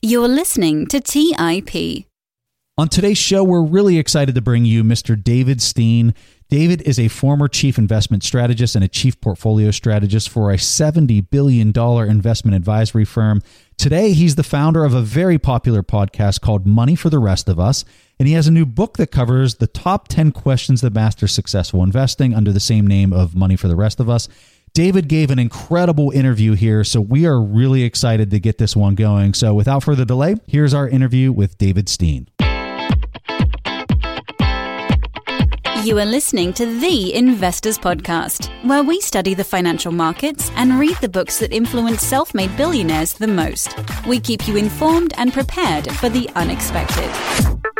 [0.00, 2.06] You're listening to TIP.
[2.76, 5.20] On today's show, we're really excited to bring you Mr.
[5.20, 6.14] David Stein.
[6.48, 11.28] David is a former chief investment strategist and a chief portfolio strategist for a $70
[11.30, 13.42] billion investment advisory firm.
[13.76, 17.58] Today, he's the founder of a very popular podcast called Money for the Rest of
[17.58, 17.84] Us,
[18.20, 21.82] and he has a new book that covers the top 10 questions that master successful
[21.82, 24.28] investing under the same name of Money for the Rest of Us.
[24.74, 28.94] David gave an incredible interview here, so we are really excited to get this one
[28.94, 29.34] going.
[29.34, 32.28] So, without further delay, here's our interview with David Stein.
[35.84, 40.96] You are listening to The Investors Podcast, where we study the financial markets and read
[41.00, 43.74] the books that influence self made billionaires the most.
[44.06, 47.77] We keep you informed and prepared for the unexpected.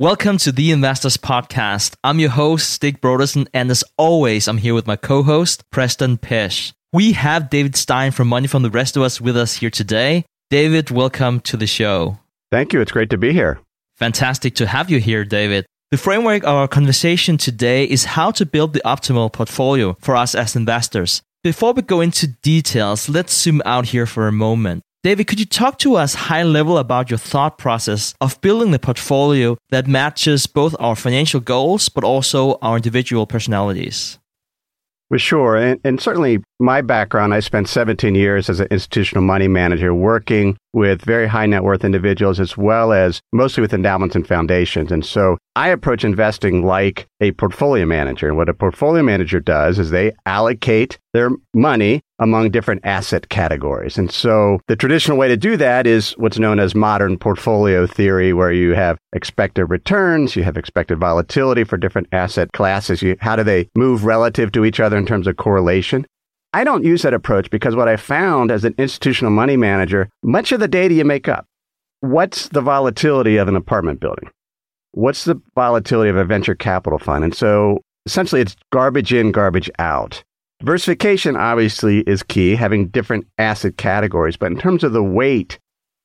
[0.00, 1.96] Welcome to the Investors Podcast.
[2.04, 6.18] I'm your host, Stig Brodersen, and as always, I'm here with my co host, Preston
[6.18, 6.72] Pysh.
[6.92, 10.24] We have David Stein from Money from the Rest of Us with us here today.
[10.50, 12.16] David, welcome to the show.
[12.52, 12.80] Thank you.
[12.80, 13.58] It's great to be here.
[13.96, 15.66] Fantastic to have you here, David.
[15.90, 20.36] The framework of our conversation today is how to build the optimal portfolio for us
[20.36, 21.22] as investors.
[21.42, 24.84] Before we go into details, let's zoom out here for a moment.
[25.04, 28.80] David, could you talk to us high level about your thought process of building the
[28.80, 34.18] portfolio that matches both our financial goals but also our individual personalities?
[35.10, 35.56] Well, sure.
[35.56, 40.58] And, and, certainly my background, I spent 17 years as an institutional money manager working
[40.74, 44.92] with very high net worth individuals as well as mostly with endowments and foundations.
[44.92, 48.28] And so I approach investing like a portfolio manager.
[48.28, 53.96] And what a portfolio manager does is they allocate their money among different asset categories.
[53.96, 58.32] And so the traditional way to do that is what's known as modern portfolio theory,
[58.32, 63.02] where you have expected returns, you have expected volatility for different asset classes.
[63.02, 66.06] You, how do they move relative to each other in terms of correlation?
[66.52, 70.50] I don't use that approach because what I found as an institutional money manager, much
[70.50, 71.46] of the data you make up.
[72.00, 74.30] What's the volatility of an apartment building?
[74.92, 77.22] What's the volatility of a venture capital fund?
[77.22, 80.24] And so essentially it's garbage in, garbage out.
[80.60, 85.58] Diversification obviously is key, having different asset categories, but in terms of the weight,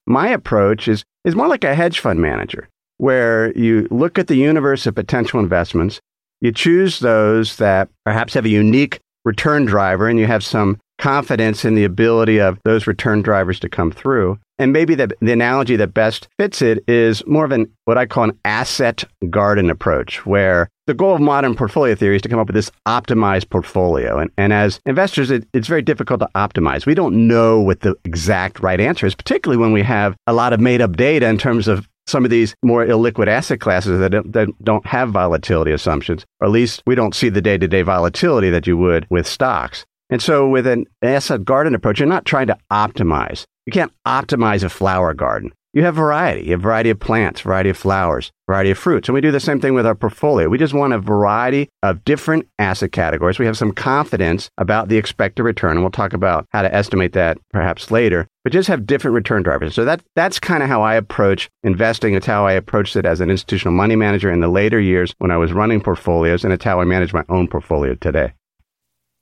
[0.06, 4.36] my approach is, is more like a hedge fund manager, where you look at the
[4.36, 6.00] universe of potential investments,
[6.40, 11.66] you choose those that perhaps have a unique return driver and you have some confidence
[11.66, 14.40] in the ability of those return drivers to come through.
[14.60, 18.06] And maybe the, the analogy that best fits it is more of an what I
[18.06, 22.40] call an asset garden approach, where the goal of modern portfolio theory is to come
[22.40, 24.20] up with this optimized portfolio.
[24.20, 26.86] And, and as investors, it, it's very difficult to optimize.
[26.86, 30.54] We don't know what the exact right answer is, particularly when we have a lot
[30.54, 34.12] of made up data in terms of some of these more illiquid asset classes that
[34.12, 37.68] don't, that don't have volatility assumptions, or at least we don't see the day to
[37.68, 39.86] day volatility that you would with stocks.
[40.14, 43.46] And so, with an asset garden approach, you're not trying to optimize.
[43.66, 45.52] You can't optimize a flower garden.
[45.74, 46.44] You have variety.
[46.44, 49.10] You have variety of plants, variety of flowers, variety of fruits.
[49.10, 50.50] And we do the same thing with our portfolio.
[50.50, 53.40] We just want a variety of different asset categories.
[53.40, 55.72] We have some confidence about the expected return.
[55.72, 59.42] And we'll talk about how to estimate that perhaps later, but just have different return
[59.42, 59.74] drivers.
[59.74, 62.14] So that, that's kind of how I approach investing.
[62.14, 65.32] It's how I approached it as an institutional money manager in the later years when
[65.32, 66.44] I was running portfolios.
[66.44, 68.34] And it's how I manage my own portfolio today.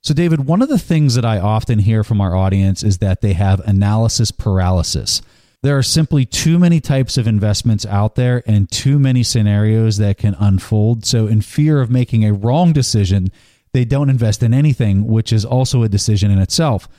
[0.03, 3.21] So, David, one of the things that I often hear from our audience is that
[3.21, 5.21] they have analysis paralysis.
[5.61, 10.17] There are simply too many types of investments out there and too many scenarios that
[10.17, 11.05] can unfold.
[11.05, 13.31] So, in fear of making a wrong decision,
[13.73, 16.89] they don't invest in anything, which is also a decision in itself.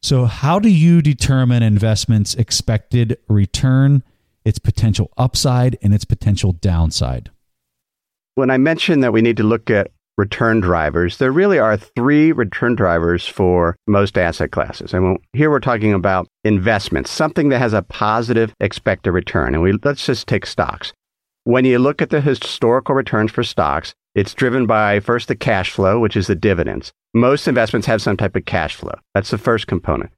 [0.00, 4.02] So, how do you determine investment's expected return,
[4.46, 7.30] its potential upside, and its potential downside?
[8.36, 12.32] When I mentioned that we need to look at return drivers, there really are three
[12.32, 14.92] return drivers for most asset classes.
[14.92, 19.54] And here we're talking about investments, something that has a positive expected return.
[19.54, 20.92] And we, let's just take stocks.
[21.44, 25.70] When you look at the historical returns for stocks, it's driven by first the cash
[25.70, 26.92] flow, which is the dividends.
[27.14, 28.94] Most investments have some type of cash flow.
[29.14, 30.10] That's the first component.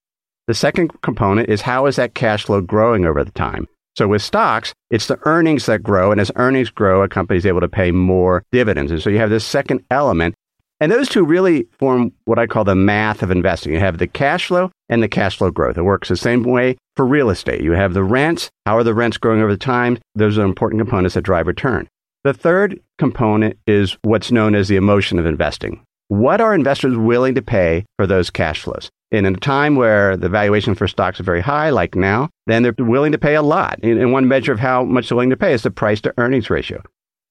[0.48, 3.68] The second component is how is that cash flow growing over the time?
[4.00, 6.10] So with stocks, it's the earnings that grow.
[6.10, 8.90] And as earnings grow, a company is able to pay more dividends.
[8.90, 10.34] And so you have this second element.
[10.80, 13.74] And those two really form what I call the math of investing.
[13.74, 15.76] You have the cash flow and the cash flow growth.
[15.76, 17.60] It works the same way for real estate.
[17.60, 18.48] You have the rents.
[18.64, 19.98] How are the rents growing over time?
[20.14, 21.86] Those are important components that drive return.
[22.24, 25.84] The third component is what's known as the emotion of investing.
[26.10, 28.90] What are investors willing to pay for those cash flows?
[29.12, 32.64] And in a time where the valuation for stocks are very high, like now, then
[32.64, 33.78] they're willing to pay a lot.
[33.84, 36.50] And one measure of how much they're willing to pay is the price to earnings
[36.50, 36.82] ratio.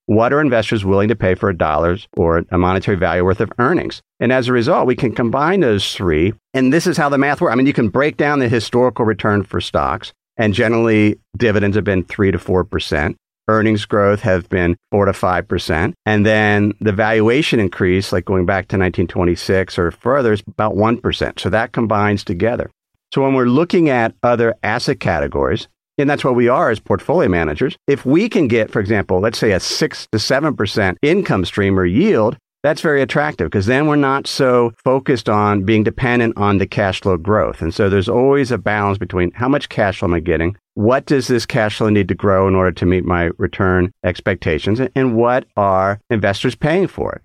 [0.06, 3.52] what are investors willing to pay for a dollar's or a monetary value worth of
[3.60, 4.02] earnings?
[4.22, 6.34] And as a result, we can combine those three.
[6.54, 7.52] And this is how the math works.
[7.52, 11.84] I mean, you can break down the historical return for stocks, and generally dividends have
[11.84, 13.16] been three to 4%.
[13.50, 15.94] Earnings growth have been four to 5%.
[16.06, 21.40] And then the valuation increase, like going back to 1926 or further, is about 1%.
[21.40, 22.70] So that combines together.
[23.12, 25.68] So when we're looking at other asset categories,
[25.98, 27.76] and that's what we are as portfolio managers.
[27.88, 31.86] If we can get, for example, let's say a six to 7% income stream or
[31.86, 36.68] yield, that's very attractive because then we're not so focused on being dependent on the
[36.68, 37.62] cash flow growth.
[37.62, 40.58] And so there's always a balance between how much cash flow am I getting?
[40.74, 44.80] What does this cash flow need to grow in order to meet my return expectations?
[44.96, 47.22] And what are investors paying for it?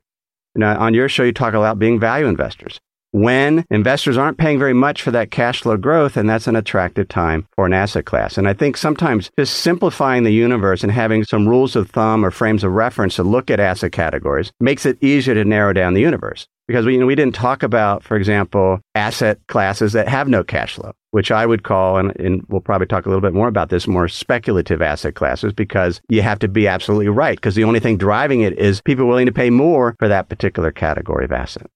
[0.57, 2.79] Now, on your show, you talk about being value investors
[3.15, 7.07] when investors aren't paying very much for that cash flow growth, and that's an attractive
[7.07, 8.37] time for an asset class.
[8.37, 12.33] And I think sometimes just simplifying the universe and having some rules of thumb or
[12.33, 16.01] frames of reference to look at asset categories makes it easier to narrow down the
[16.01, 16.49] universe.
[16.67, 20.43] Because we, you know, we didn't talk about, for example, asset classes that have no
[20.43, 23.47] cash flow, which I would call, and, and we'll probably talk a little bit more
[23.47, 27.37] about this, more speculative asset classes, because you have to be absolutely right.
[27.37, 30.73] Because the only thing driving it is people willing to pay more for that particular
[30.73, 31.71] category of asset.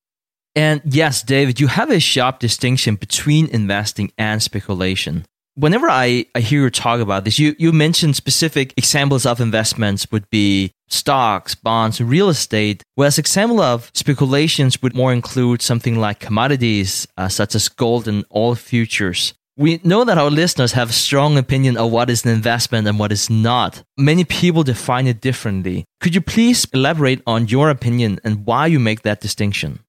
[0.59, 5.25] And yes, David, you have a sharp distinction between investing and speculation.
[5.55, 10.11] Whenever I, I hear you talk about this, you, you mentioned specific examples of investments
[10.11, 16.19] would be stocks, bonds, real estate, whereas example of speculations would more include something like
[16.19, 19.35] commodities, uh, such as gold and oil futures.
[19.57, 23.13] We know that our listeners have strong opinion of what is an investment and what
[23.13, 23.85] is not.
[23.97, 25.85] Many people define it differently.
[26.01, 29.85] Could you please elaborate on your opinion and why you make that distinction?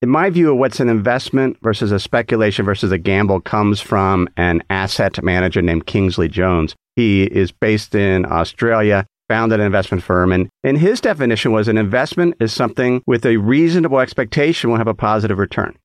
[0.00, 4.28] In my view of what's an investment versus a speculation versus a gamble comes from
[4.36, 6.76] an asset manager named Kingsley Jones.
[6.94, 11.78] He is based in Australia, founded an investment firm, and, and his definition was an
[11.78, 15.76] investment is something with a reasonable expectation will have a positive return.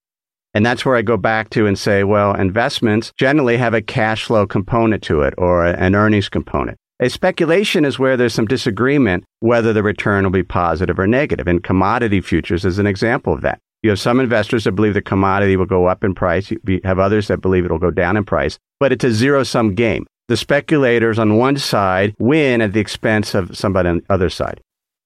[0.54, 4.26] And that's where I go back to and say, well, investments generally have a cash
[4.26, 6.78] flow component to it or an earnings component.
[7.00, 11.48] A speculation is where there's some disagreement whether the return will be positive or negative.
[11.48, 13.60] And commodity futures is an example of that.
[13.84, 16.50] You have some investors that believe the commodity will go up in price.
[16.50, 19.76] You have others that believe it'll go down in price, but it's a zero sum
[19.76, 20.08] game.
[20.30, 24.62] The speculators on one side win at the expense of somebody on the other side.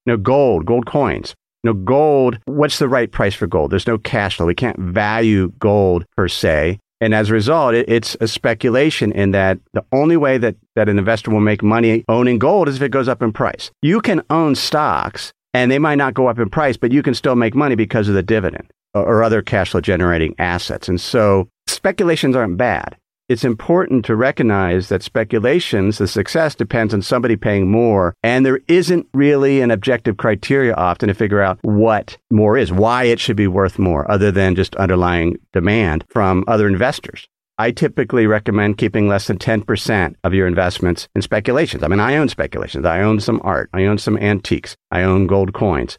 [0.05, 1.33] Know, gold, gold coins.
[1.63, 3.71] Know, gold, what's the right price for gold?
[3.71, 4.45] There's no cash flow.
[4.45, 6.77] We can't value gold per se.
[7.01, 10.87] And as a result, it, it's a speculation in that the only way that, that
[10.87, 13.71] an investor will make money owning gold is if it goes up in price.
[13.81, 17.15] You can own stocks and they might not go up in price, but you can
[17.15, 20.87] still make money because of the dividend or other cash flow generating assets.
[20.87, 22.95] And so speculations aren't bad.
[23.27, 28.13] It's important to recognize that speculations, the success depends on somebody paying more.
[28.21, 33.05] And there isn't really an objective criteria often to figure out what more is, why
[33.05, 37.27] it should be worth more, other than just underlying demand from other investors.
[37.59, 41.81] I typically recommend keeping less than 10% of your investments in speculations.
[41.81, 42.85] I mean, I own speculations.
[42.85, 43.69] I own some art.
[43.73, 44.75] I own some antiques.
[44.91, 45.97] I own gold coins.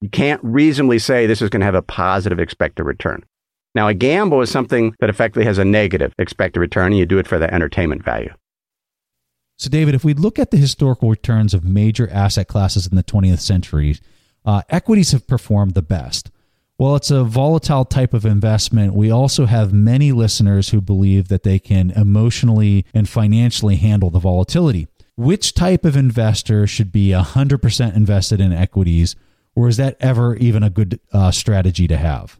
[0.00, 3.24] You can't reasonably say this is going to have a positive expected return.
[3.74, 7.18] Now, a gamble is something that effectively has a negative expected return, and you do
[7.18, 8.32] it for the entertainment value.
[9.56, 13.02] So, David, if we look at the historical returns of major asset classes in the
[13.02, 13.96] 20th century,
[14.44, 16.30] uh, equities have performed the best.
[16.78, 18.94] Well, it's a volatile type of investment.
[18.94, 24.20] We also have many listeners who believe that they can emotionally and financially handle the
[24.20, 24.86] volatility.
[25.16, 29.16] Which type of investor should be 100% invested in equities,
[29.56, 32.38] or is that ever even a good uh, strategy to have?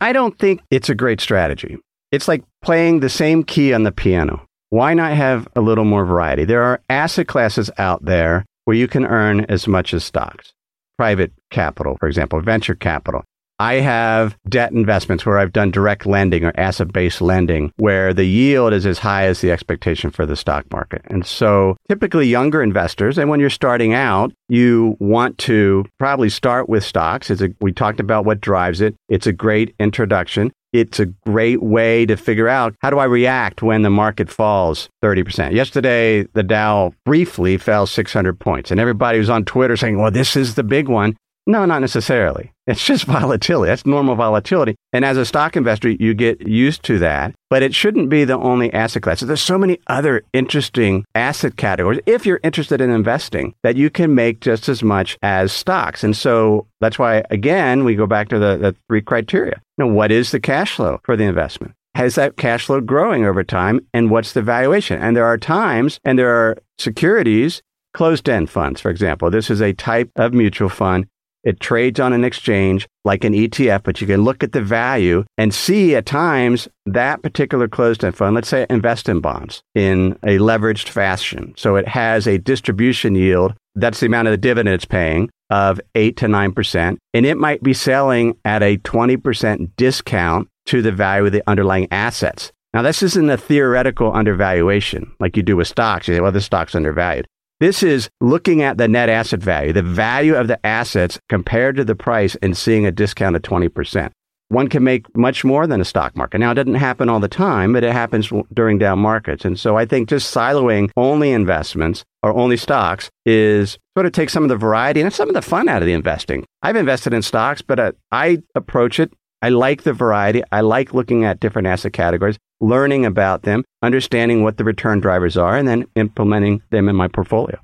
[0.00, 1.76] I don't think it's a great strategy.
[2.10, 4.46] It's like playing the same key on the piano.
[4.70, 6.46] Why not have a little more variety?
[6.46, 10.54] There are asset classes out there where you can earn as much as stocks.
[10.96, 13.22] Private capital, for example, venture capital.
[13.58, 18.24] I have debt investments where I've done direct lending or asset based lending where the
[18.24, 21.02] yield is as high as the expectation for the stock market.
[21.06, 26.68] And so typically younger investors, and when you're starting out, you want to probably start
[26.68, 27.30] with stocks.
[27.30, 28.94] It's a, we talked about what drives it.
[29.08, 30.52] It's a great introduction.
[30.72, 34.88] It's a great way to figure out how do I react when the market falls
[35.04, 35.52] 30%.
[35.52, 40.34] Yesterday, the Dow briefly fell 600 points, and everybody was on Twitter saying, well, this
[40.34, 41.14] is the big one.
[41.46, 42.52] No, not necessarily.
[42.64, 43.70] It's just volatility.
[43.70, 44.76] That's normal volatility.
[44.92, 47.34] And as a stock investor, you get used to that.
[47.50, 49.18] But it shouldn't be the only asset class.
[49.18, 54.14] There's so many other interesting asset categories, if you're interested in investing, that you can
[54.14, 56.04] make just as much as stocks.
[56.04, 59.60] And so that's why, again, we go back to the, the three criteria.
[59.76, 61.74] Know, what is the cash flow for the investment?
[61.96, 63.80] Has that cash flow growing over time?
[63.92, 65.02] And what's the valuation?
[65.02, 67.60] And there are times and there are securities
[67.92, 69.30] closed end funds, for example.
[69.30, 71.06] This is a type of mutual fund.
[71.44, 75.24] It trades on an exchange like an ETF, but you can look at the value
[75.36, 80.12] and see at times that particular closed end fund, let's say invest in bonds in
[80.22, 81.52] a leveraged fashion.
[81.56, 83.54] So it has a distribution yield.
[83.74, 86.96] That's the amount of the dividend it's paying of 8 to 9%.
[87.14, 91.88] And it might be selling at a 20% discount to the value of the underlying
[91.90, 92.52] assets.
[92.72, 96.08] Now, this isn't a theoretical undervaluation like you do with stocks.
[96.08, 97.26] You say, well, this stock's undervalued.
[97.62, 101.84] This is looking at the net asset value, the value of the assets compared to
[101.84, 104.10] the price and seeing a discount of 20%.
[104.48, 106.38] One can make much more than a stock market.
[106.38, 109.44] Now, it doesn't happen all the time, but it happens during down markets.
[109.44, 114.30] And so I think just siloing only investments or only stocks is sort of take
[114.30, 116.44] some of the variety and some of the fun out of the investing.
[116.62, 120.44] I've invested in stocks, but uh, I approach it I like the variety.
[120.52, 125.36] I like looking at different asset categories, learning about them, understanding what the return drivers
[125.36, 127.60] are, and then implementing them in my portfolio.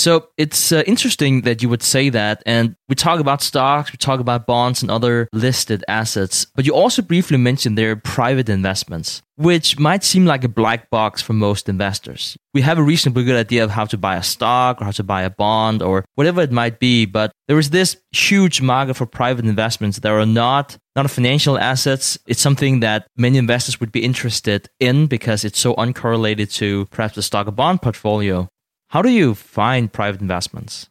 [0.00, 2.42] So it's uh, interesting that you would say that.
[2.46, 6.74] And we talk about stocks, we talk about bonds and other listed assets, but you
[6.74, 11.68] also briefly mentioned their private investments, which might seem like a black box for most
[11.68, 12.34] investors.
[12.54, 15.04] We have a reasonably good idea of how to buy a stock or how to
[15.04, 19.04] buy a bond or whatever it might be, but there is this huge market for
[19.04, 22.18] private investments that are not not financial assets.
[22.26, 27.16] It's something that many investors would be interested in because it's so uncorrelated to perhaps
[27.16, 28.48] the stock or bond portfolio.
[28.90, 30.90] How do you find private investments?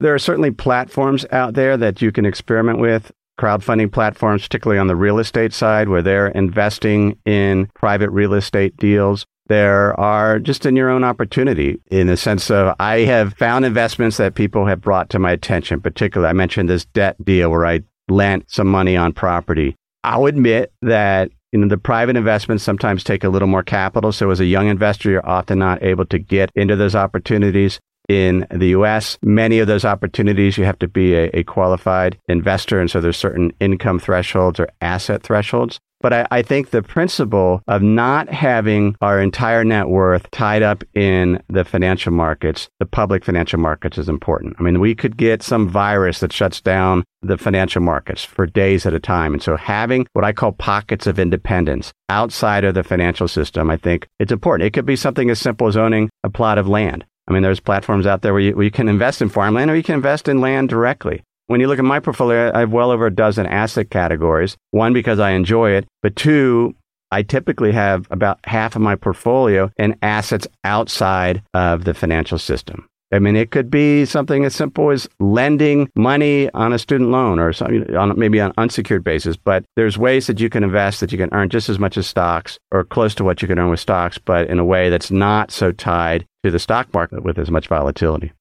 [0.00, 3.12] There are certainly platforms out there that you can experiment with.
[3.38, 8.76] Crowdfunding platforms, particularly on the real estate side, where they're investing in private real estate
[8.76, 9.24] deals.
[9.46, 14.16] There are just in your own opportunity in the sense of I have found investments
[14.16, 15.80] that people have brought to my attention.
[15.80, 19.76] Particularly, I mentioned this debt deal where I lent some money on property.
[20.02, 24.10] I'll admit that you know, the private investments sometimes take a little more capital.
[24.10, 27.78] So as a young investor, you're often not able to get into those opportunities.
[28.08, 32.80] In the US, many of those opportunities, you have to be a, a qualified investor.
[32.80, 35.78] And so there's certain income thresholds or asset thresholds.
[36.04, 40.84] But I, I, think the principle of not having our entire net worth tied up
[40.92, 44.54] in the financial markets, the public financial markets, is important.
[44.58, 48.84] I mean, we could get some virus that shuts down the financial markets for days
[48.84, 49.32] at a time.
[49.32, 53.78] And so having what I call pockets of independence outside of the financial system, I
[53.78, 54.66] think it's important.
[54.66, 57.06] It could be something as simple as owning a plot of land.
[57.28, 59.74] I mean, there's platforms out there where you, where you can invest in farmland or
[59.74, 61.22] you can invest in land directly.
[61.46, 64.56] When you look at my portfolio, I have well over a dozen asset categories.
[64.70, 66.74] One, because I enjoy it, but two,
[67.10, 72.88] I typically have about half of my portfolio in assets outside of the financial system.
[73.12, 77.38] I mean, it could be something as simple as lending money on a student loan
[77.38, 79.36] or something on maybe on an unsecured basis.
[79.36, 82.06] But there's ways that you can invest that you can earn just as much as
[82.06, 85.10] stocks or close to what you can earn with stocks, but in a way that's
[85.10, 88.32] not so tied to the stock market with as much volatility.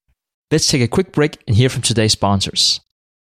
[0.49, 2.79] Let's take a quick break and hear from today's sponsors.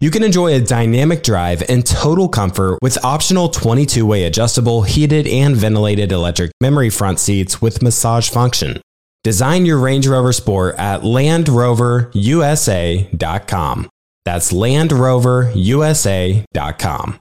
[0.00, 5.26] You can enjoy a dynamic drive and total comfort with optional 22 way adjustable, heated,
[5.26, 8.80] and ventilated electric memory front seats with massage function.
[9.24, 13.88] Design your Range Rover Sport at LandRoverUSA.com.
[14.24, 17.20] That's LandRoverUSA.com.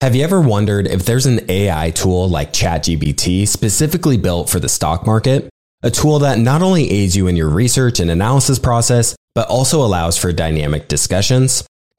[0.00, 4.68] Have you ever wondered if there's an AI tool like ChatGPT specifically built for the
[4.68, 5.50] stock market?
[5.82, 9.84] A tool that not only aids you in your research and analysis process, but also
[9.84, 11.64] allows for dynamic discussions?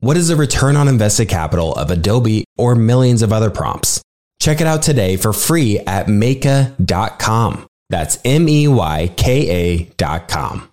[0.00, 4.02] What is the return on invested capital of Adobe or millions of other prompts?
[4.38, 7.66] Check it out today for free at Meyka.com.
[7.88, 10.68] That's M E Y K A dot com.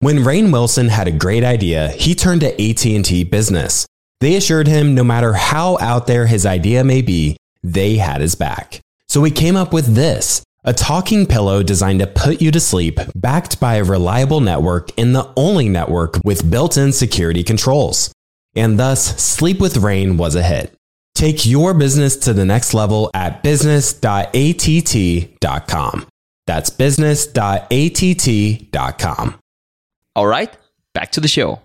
[0.00, 3.86] When Rainn Wilson had a great idea, he turned to AT&T Business.
[4.20, 8.34] They assured him no matter how out there his idea may be, they had his
[8.34, 8.80] back.
[9.08, 13.00] So he came up with this, a talking pillow designed to put you to sleep,
[13.14, 18.12] backed by a reliable network and the only network with built-in security controls.
[18.58, 20.74] And thus, Sleep with Rain was a hit.
[21.14, 26.06] Take your business to the next level at business.att.com.
[26.46, 29.38] That's business.att.com.
[30.16, 30.56] All right,
[30.92, 31.60] back to the show.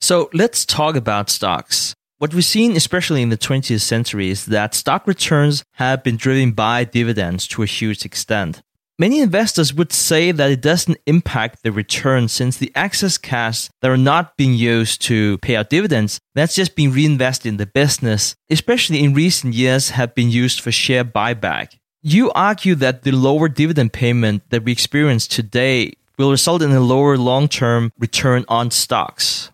[0.00, 1.94] So let's talk about stocks.
[2.18, 6.52] What we've seen, especially in the 20th century, is that stock returns have been driven
[6.52, 8.62] by dividends to a huge extent.
[9.00, 13.90] Many investors would say that it doesn't impact the return since the excess cash that
[13.90, 18.34] are not being used to pay out dividends, that's just being reinvested in the business,
[18.50, 21.78] especially in recent years, have been used for share buyback.
[22.02, 26.80] You argue that the lower dividend payment that we experience today will result in a
[26.80, 29.50] lower long term return on stocks.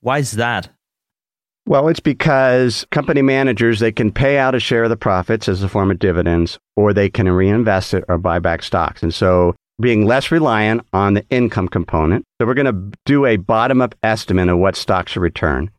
[0.00, 0.70] Why is that?
[1.68, 5.64] Well, it's because company managers, they can pay out a share of the profits as
[5.64, 9.02] a form of dividends, or they can reinvest it or buy back stocks.
[9.02, 12.24] And so being less reliant on the income component.
[12.40, 15.70] So we're going to do a bottom up estimate of what stocks should return.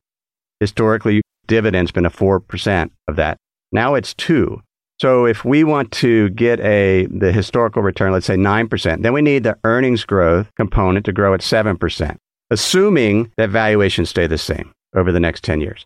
[0.59, 3.37] Historically, dividends been a 4% of that.
[3.71, 4.61] Now it's 2.
[4.99, 9.21] So if we want to get a the historical return, let's say 9%, then we
[9.21, 12.17] need the earnings growth component to grow at 7%,
[12.49, 15.85] assuming that valuations stay the same over the next 10 years.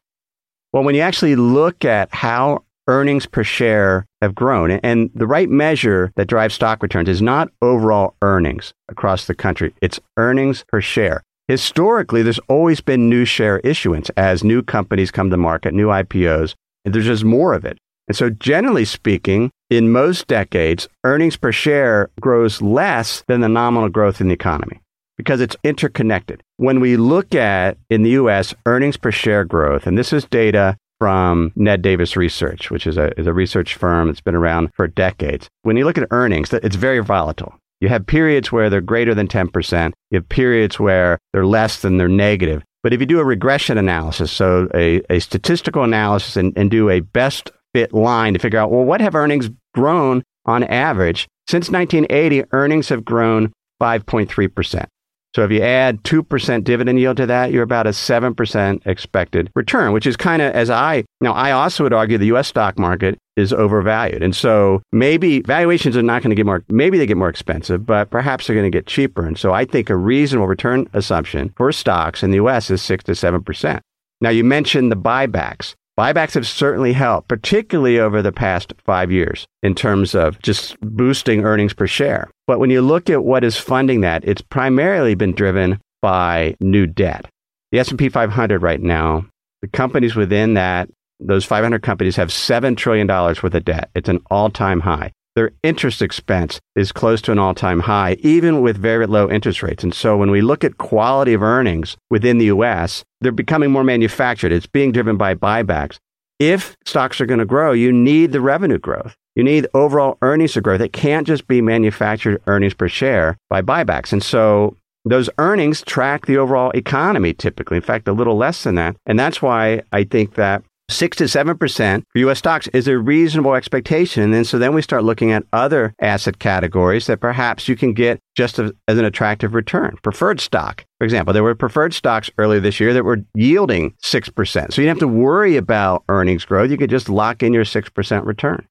[0.73, 5.49] Well, when you actually look at how earnings per share have grown, and the right
[5.49, 10.81] measure that drives stock returns is not overall earnings across the country, it's earnings per
[10.81, 11.23] share.
[11.47, 16.55] Historically, there's always been new share issuance as new companies come to market, new IPOs,
[16.85, 17.77] and there's just more of it.
[18.07, 23.89] And so, generally speaking, in most decades, earnings per share grows less than the nominal
[23.89, 24.80] growth in the economy
[25.21, 26.41] because it's interconnected.
[26.57, 30.75] When we look at in the US earnings per share growth, and this is data
[30.99, 34.87] from Ned Davis Research, which is a, is a research firm that's been around for
[34.87, 35.47] decades.
[35.61, 37.53] When you look at earnings, it's very volatile.
[37.81, 39.93] You have periods where they're greater than 10%.
[40.09, 42.63] You have periods where they're less than they're negative.
[42.81, 46.89] But if you do a regression analysis, so a, a statistical analysis and, and do
[46.89, 51.27] a best fit line to figure out, well, what have earnings grown on average?
[51.47, 54.87] Since 1980, earnings have grown 5.3%.
[55.33, 59.93] So if you add 2% dividend yield to that, you're about a 7% expected return,
[59.93, 63.17] which is kind of as I, now I also would argue the US stock market
[63.37, 64.21] is overvalued.
[64.21, 67.85] And so maybe valuations are not going to get more, maybe they get more expensive,
[67.85, 69.25] but perhaps they're going to get cheaper.
[69.25, 73.05] And so I think a reasonable return assumption for stocks in the US is 6
[73.05, 73.79] to 7%.
[74.19, 75.75] Now you mentioned the buybacks.
[75.99, 81.43] Buybacks have certainly helped, particularly over the past five years in terms of just boosting
[81.43, 82.29] earnings per share.
[82.47, 86.87] But when you look at what is funding that, it's primarily been driven by new
[86.87, 87.25] debt.
[87.71, 89.25] The S&P 500 right now,
[89.61, 93.89] the companies within that, those 500 companies have $7 trillion worth of debt.
[93.93, 95.11] It's an all-time high.
[95.35, 99.83] Their interest expense is close to an all-time high, even with very low interest rates.
[99.83, 103.83] And so when we look at quality of earnings within the U.S., they're becoming more
[103.83, 104.51] manufactured.
[104.51, 105.99] It's being driven by buybacks.
[106.39, 109.15] If stocks are going to grow, you need the revenue growth.
[109.35, 110.75] You need overall earnings to grow.
[110.75, 114.11] It can't just be manufactured earnings per share by buybacks.
[114.11, 117.77] And so those earnings track the overall economy typically.
[117.77, 118.97] In fact, a little less than that.
[119.05, 122.39] And that's why I think that six to seven percent for U.S.
[122.39, 124.33] stocks is a reasonable expectation.
[124.33, 128.19] And so then we start looking at other asset categories that perhaps you can get
[128.35, 129.97] just as, as an attractive return.
[130.03, 134.29] Preferred stock, for example, there were preferred stocks earlier this year that were yielding six
[134.29, 134.73] percent.
[134.73, 136.69] So you don't have to worry about earnings growth.
[136.69, 138.67] You could just lock in your six percent return.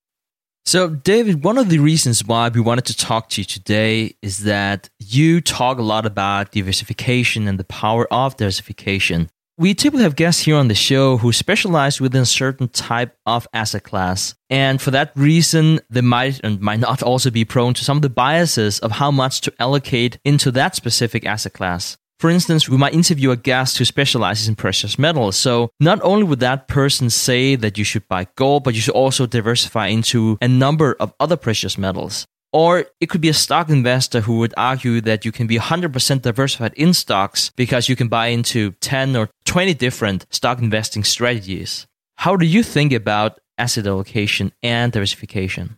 [0.66, 4.44] So, David, one of the reasons why we wanted to talk to you today is
[4.44, 9.30] that you talk a lot about diversification and the power of diversification.
[9.60, 13.46] We typically have guests here on the show who specialize within a certain type of
[13.52, 14.34] asset class.
[14.48, 18.02] And for that reason, they might and might not also be prone to some of
[18.02, 21.98] the biases of how much to allocate into that specific asset class.
[22.20, 25.36] For instance, we might interview a guest who specializes in precious metals.
[25.36, 28.94] So not only would that person say that you should buy gold, but you should
[28.94, 32.26] also diversify into a number of other precious metals.
[32.52, 36.22] Or it could be a stock investor who would argue that you can be 100%
[36.22, 41.86] diversified in stocks because you can buy into 10 or 20 different stock investing strategies.
[42.16, 45.76] How do you think about asset allocation and diversification?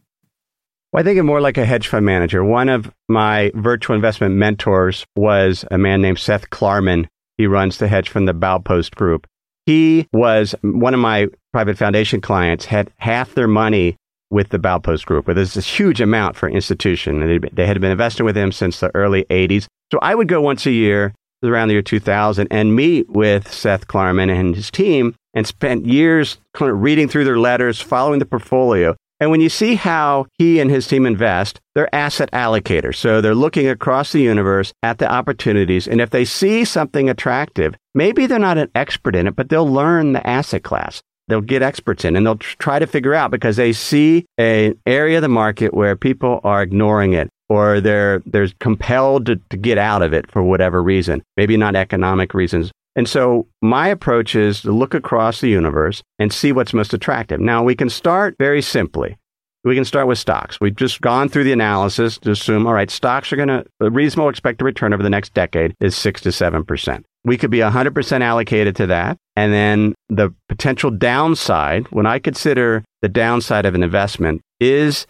[0.92, 2.44] Well, I think of more like a hedge fund manager.
[2.44, 7.06] One of my virtual investment mentors was a man named Seth Klarman.
[7.38, 9.26] He runs the hedge fund, the Baupost Group.
[9.66, 13.96] He was one of my private foundation clients, had half their money
[14.32, 17.20] with the Baupost Group, where there's this huge amount for institution.
[17.20, 19.66] They, they had been investing with him since the early 80s.
[19.92, 21.12] So I would go once a year
[21.44, 26.38] around the year 2000 and meet with Seth Klarman and his team and spent years
[26.54, 28.96] kind of reading through their letters, following the portfolio.
[29.20, 32.96] And when you see how he and his team invest, they're asset allocators.
[32.96, 35.86] So they're looking across the universe at the opportunities.
[35.86, 39.70] And if they see something attractive, maybe they're not an expert in it, but they'll
[39.70, 43.56] learn the asset class they'll get experts in and they'll try to figure out because
[43.56, 48.48] they see an area of the market where people are ignoring it or they're they're
[48.60, 52.70] compelled to, to get out of it for whatever reason maybe not economic reasons.
[52.94, 57.40] And so my approach is to look across the universe and see what's most attractive.
[57.40, 59.16] Now we can start very simply
[59.64, 60.58] we can start with stocks.
[60.60, 63.90] We've just gone through the analysis to assume, all right, stocks are going to, a
[63.90, 67.04] reasonable expected return over the next decade is 6 to 7%.
[67.24, 69.18] We could be 100% allocated to that.
[69.36, 75.06] And then the potential downside, when I consider the downside of an investment, is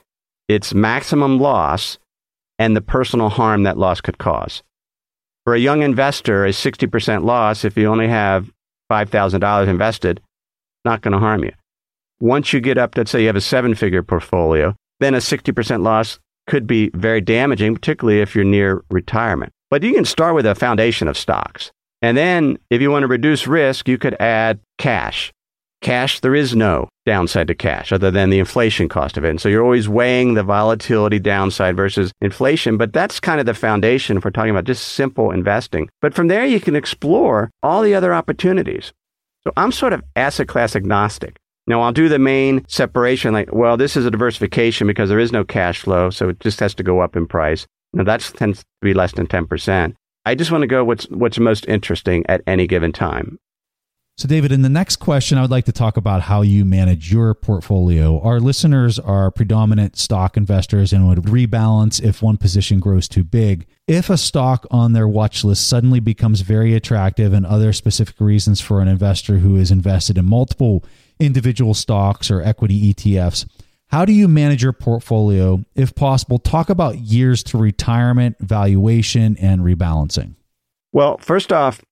[0.48, 1.98] its maximum loss
[2.58, 4.62] and the personal harm that loss could cause.
[5.44, 8.50] For a young investor, a 60% loss, if you only have
[8.90, 10.20] $5,000 invested,
[10.84, 11.52] not going to harm you.
[12.22, 15.82] Once you get up, let's say you have a seven figure portfolio, then a 60%
[15.82, 19.52] loss could be very damaging, particularly if you're near retirement.
[19.70, 21.72] But you can start with a foundation of stocks.
[22.00, 25.32] And then if you want to reduce risk, you could add cash.
[25.80, 29.30] Cash, there is no downside to cash other than the inflation cost of it.
[29.30, 32.76] And so you're always weighing the volatility downside versus inflation.
[32.76, 35.88] But that's kind of the foundation we're talking about just simple investing.
[36.00, 38.92] But from there, you can explore all the other opportunities.
[39.42, 41.36] So I'm sort of asset class agnostic.
[41.66, 45.32] Now, I'll do the main separation like, well, this is a diversification because there is
[45.32, 46.10] no cash flow.
[46.10, 47.66] So it just has to go up in price.
[47.92, 49.94] Now, that tends to be less than 10%.
[50.24, 53.38] I just want to go what's what's most interesting at any given time.
[54.18, 57.10] So, David, in the next question, I would like to talk about how you manage
[57.10, 58.20] your portfolio.
[58.20, 63.66] Our listeners are predominant stock investors and would rebalance if one position grows too big.
[63.88, 68.60] If a stock on their watch list suddenly becomes very attractive and other specific reasons
[68.60, 70.84] for an investor who is invested in multiple
[71.22, 73.46] individual stocks or equity ETFs,
[73.88, 75.62] how do you manage your portfolio?
[75.74, 80.34] If possible, talk about years to retirement, valuation, and rebalancing.
[80.92, 81.82] Well, first off,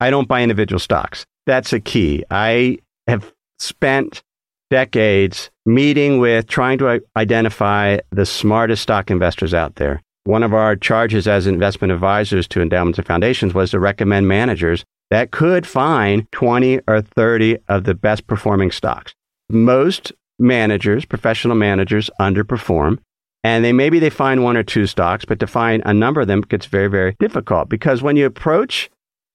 [0.00, 1.24] I don't buy individual stocks.
[1.46, 2.24] That's a key.
[2.30, 4.22] I have spent
[4.70, 10.02] decades meeting with trying to identify the smartest stock investors out there.
[10.24, 14.84] One of our charges as investment advisors to endowments and foundations was to recommend managers
[15.10, 19.14] that could find 20 or 30 of the best performing stocks.
[19.48, 22.98] Most managers, professional managers, underperform.
[23.42, 26.28] And they maybe they find one or two stocks, but to find a number of
[26.28, 28.90] them gets very, very difficult because when you approach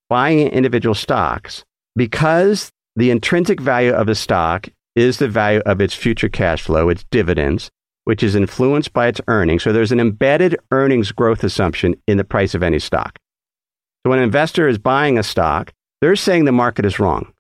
[0.10, 1.64] buying individual stocks,
[1.96, 6.90] because the intrinsic value of a stock is the value of its future cash flow,
[6.90, 7.70] its dividends,
[8.06, 9.62] which is influenced by its earnings.
[9.62, 13.19] So there's an embedded earnings growth assumption in the price of any stock.
[14.04, 17.34] So when an investor is buying a stock, they're saying the market is wrong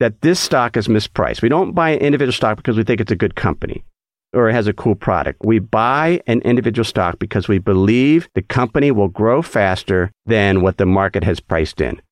[0.00, 1.42] that this stock is mispriced.
[1.42, 3.84] We don't buy an individual stock because we think it's a good company
[4.32, 5.44] or it has a cool product.
[5.44, 10.78] We buy an individual stock because we believe the company will grow faster than what
[10.78, 12.02] the market has priced in.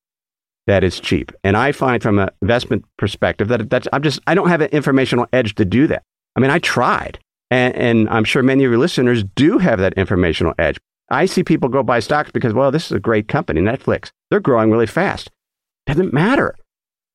[0.66, 1.32] That is cheap.
[1.42, 4.70] And I find from an investment perspective that that's, I'm just, I don't have an
[4.70, 6.02] informational edge to do that.
[6.36, 7.18] I mean, I tried.
[7.50, 10.78] And, and I'm sure many of your listeners do have that informational edge.
[11.10, 14.10] I see people go buy stocks because, well, this is a great company, Netflix.
[14.30, 15.30] They're growing really fast.
[15.86, 16.54] Doesn't matter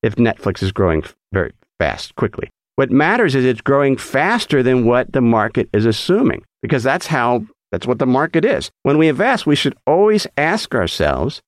[0.04, 2.50] if Netflix is growing very fast, quickly.
[2.76, 7.46] What matters is it's growing faster than what the market is assuming, because that's how,
[7.72, 8.70] that's what the market is.
[8.84, 11.42] When we invest, we should always ask ourselves,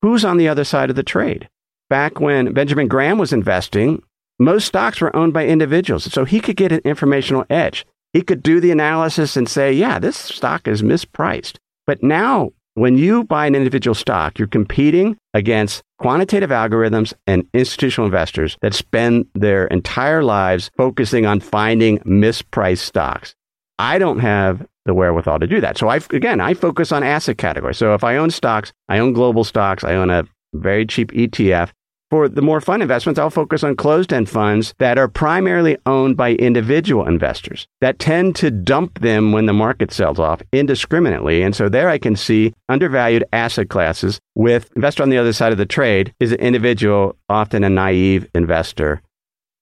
[0.00, 1.48] who's on the other side of the trade?
[1.90, 4.02] Back when Benjamin Graham was investing,
[4.38, 6.10] most stocks were owned by individuals.
[6.10, 7.84] So he could get an informational edge.
[8.12, 11.56] He could do the analysis and say, yeah, this stock is mispriced.
[11.86, 18.06] But now when you buy an individual stock, you're competing against quantitative algorithms and institutional
[18.06, 23.34] investors that spend their entire lives focusing on finding mispriced stocks.
[23.78, 25.78] I don't have the wherewithal to do that.
[25.78, 27.76] So I again, I focus on asset categories.
[27.76, 31.70] So if I own stocks, I own global stocks, I own a very cheap ETF,
[32.10, 36.16] for the more fun investments, I'll focus on closed end funds that are primarily owned
[36.16, 41.42] by individual investors that tend to dump them when the market sells off indiscriminately.
[41.42, 45.52] And so there I can see undervalued asset classes with investor on the other side
[45.52, 49.00] of the trade is an individual, often a naive investor.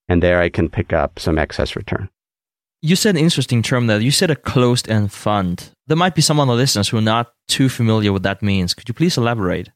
[0.08, 2.08] And there I can pick up some excess return.
[2.80, 4.00] You said an interesting term there.
[4.00, 5.70] You said a closed end fund.
[5.88, 8.72] There might be some of the listeners who are not too familiar with that means.
[8.72, 9.70] Could you please elaborate?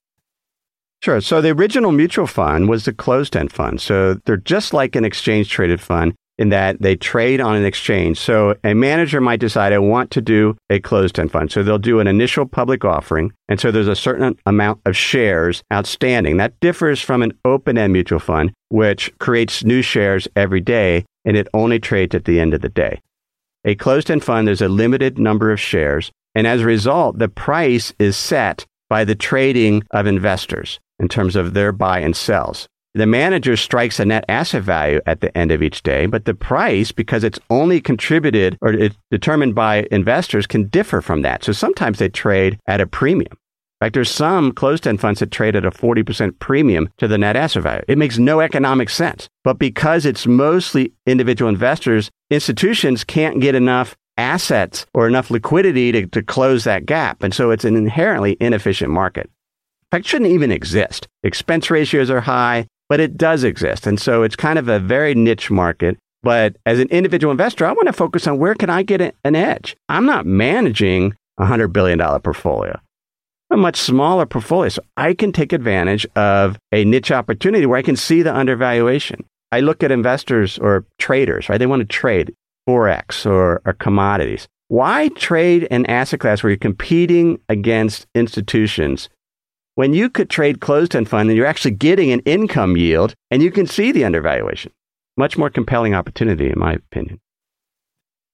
[1.03, 1.21] Sure.
[1.21, 3.81] So the original mutual fund was the closed end fund.
[3.81, 6.15] So they're just like an exchange traded fund.
[6.38, 8.19] in that they trade on an exchange.
[8.19, 11.53] So a manager might decide, I want to do a closed end fund.
[11.53, 13.33] So they'll do an initial public offering.
[13.49, 16.38] And so there's a certain amount of shares outstanding.
[16.38, 21.37] That differs from an open end mutual fund, which creates new shares every day and
[21.37, 23.01] it only trades at the end of the day.
[23.65, 26.11] A closed end fund, there's a limited number of shares.
[26.35, 31.37] And as a result, the price is set by the trading of investors in terms
[31.37, 32.69] of their buy and sells.
[32.95, 36.35] The manager strikes a net asset value at the end of each day, but the
[36.35, 41.43] price, because it's only contributed or it's determined by investors, can differ from that.
[41.43, 43.33] So sometimes they trade at a premium.
[43.33, 47.35] In fact, there's some closed-end funds that trade at a 40% premium to the net
[47.35, 47.83] asset value.
[47.88, 49.29] It makes no economic sense.
[49.43, 56.07] But because it's mostly individual investors, institutions can't get enough assets or enough liquidity to,
[56.09, 57.23] to close that gap.
[57.23, 59.31] And so it's an inherently inefficient market.
[59.92, 61.07] Fact, shouldn't even exist.
[61.22, 63.87] Expense ratios are high but it does exist.
[63.87, 65.96] And so it's kind of a very niche market.
[66.22, 69.35] But as an individual investor, I want to focus on where can I get an
[69.35, 69.74] edge?
[69.88, 72.78] I'm not managing a $100 billion portfolio.
[73.50, 74.68] A much smaller portfolio.
[74.68, 79.24] So I can take advantage of a niche opportunity where I can see the undervaluation.
[79.52, 81.57] I look at investors or traders, right?
[81.57, 82.35] They want to trade
[82.68, 84.48] Forex or, or commodities.
[84.68, 89.09] Why trade an asset class where you're competing against institutions
[89.74, 93.42] when you could trade closed end fund and you're actually getting an income yield and
[93.42, 94.72] you can see the undervaluation.
[95.16, 97.20] Much more compelling opportunity, in my opinion.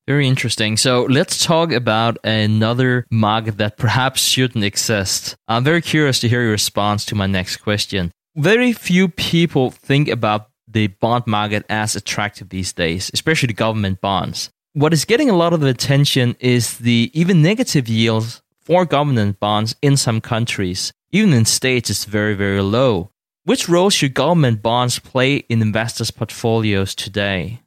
[0.06, 0.78] Very interesting.
[0.78, 5.36] So let's talk about another market that perhaps shouldn't exist.
[5.48, 8.10] I'm very curious to hear your response to my next question.
[8.34, 14.00] Very few people think about the bond market as attractive these days, especially the government
[14.00, 14.50] bonds.
[14.72, 19.74] What is getting a lot of attention is the even negative yields for government bonds
[19.82, 20.92] in some countries.
[21.10, 23.10] Even in states, it's very, very low.
[23.44, 27.62] Which role should government bonds play in investors' portfolios today?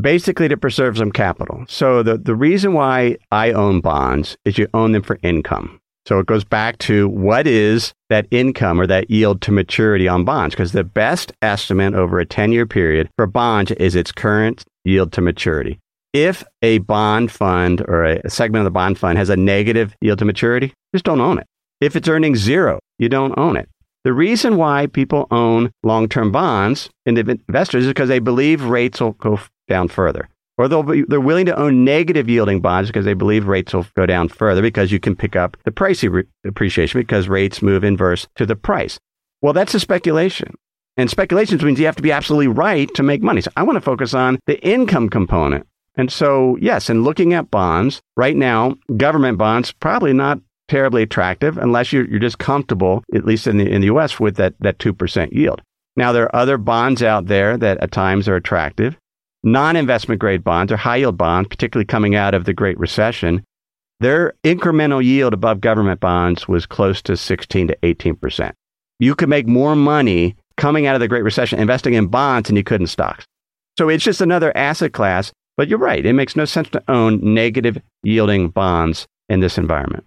[0.00, 1.64] Basically, to preserve some capital.
[1.68, 5.80] So, the, the reason why I own bonds is you own them for income.
[6.08, 10.24] So, it goes back to what is that income or that yield to maturity on
[10.24, 10.56] bonds?
[10.56, 15.12] Because the best estimate over a 10 year period for bonds is its current yield
[15.12, 15.78] to maturity.
[16.12, 20.18] If a bond fund or a segment of the bond fund has a negative yield
[20.18, 21.46] to maturity, just don't own it.
[21.82, 23.68] If it's earning zero, you don't own it.
[24.04, 28.62] The reason why people own long term bonds, and in investors, is because they believe
[28.62, 30.28] rates will go down further.
[30.58, 33.86] Or they'll be, they're willing to own negative yielding bonds because they believe rates will
[33.96, 36.04] go down further because you can pick up the price
[36.44, 39.00] appreciation because rates move inverse to the price.
[39.40, 40.54] Well, that's a speculation.
[40.96, 43.40] And speculation means you have to be absolutely right to make money.
[43.40, 45.66] So I want to focus on the income component.
[45.96, 50.38] And so, yes, in looking at bonds, right now, government bonds, probably not
[50.72, 54.36] terribly attractive unless you're, you're just comfortable, at least in the, in the US, with
[54.36, 55.60] that, that 2% yield.
[55.96, 58.96] Now, there are other bonds out there that at times are attractive.
[59.44, 63.44] Non investment grade bonds or high yield bonds, particularly coming out of the Great Recession,
[64.00, 68.52] their incremental yield above government bonds was close to 16 to 18%.
[68.98, 72.56] You could make more money coming out of the Great Recession investing in bonds than
[72.56, 73.26] you could in stocks.
[73.76, 75.32] So it's just another asset class.
[75.58, 80.06] But you're right, it makes no sense to own negative yielding bonds in this environment.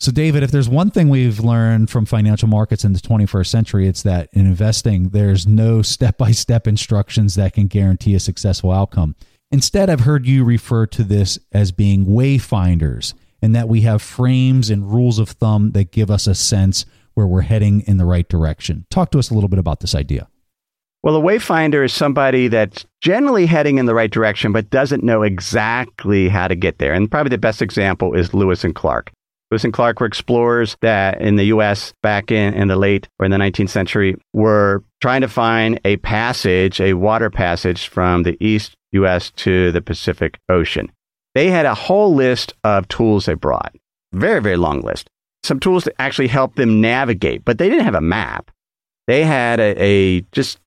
[0.00, 3.88] So, David, if there's one thing we've learned from financial markets in the 21st century,
[3.88, 8.70] it's that in investing, there's no step by step instructions that can guarantee a successful
[8.70, 9.16] outcome.
[9.50, 14.70] Instead, I've heard you refer to this as being wayfinders and that we have frames
[14.70, 18.28] and rules of thumb that give us a sense where we're heading in the right
[18.28, 18.86] direction.
[18.90, 20.28] Talk to us a little bit about this idea.
[21.02, 25.22] Well, a wayfinder is somebody that's generally heading in the right direction, but doesn't know
[25.22, 26.92] exactly how to get there.
[26.92, 29.10] And probably the best example is Lewis and Clark.
[29.50, 31.94] Lewis and Clark were explorers that in the U.S.
[32.02, 35.96] back in, in the late or in the 19th century were trying to find a
[35.98, 39.30] passage, a water passage from the East U.S.
[39.36, 40.92] to the Pacific Ocean.
[41.34, 43.74] They had a whole list of tools they brought,
[44.12, 45.08] very, very long list.
[45.44, 48.50] Some tools to actually help them navigate, but they didn't have a map.
[49.06, 50.58] They had a, a just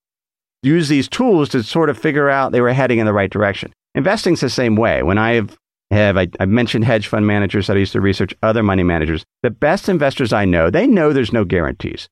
[0.63, 3.73] use these tools to sort of figure out they were heading in the right direction.
[3.93, 5.03] Investing's the same way.
[5.03, 5.57] When I've
[5.91, 9.25] have I, I mentioned hedge fund managers that I used to research other money managers.
[9.43, 12.09] The best investors I know, they know there's no guarantees.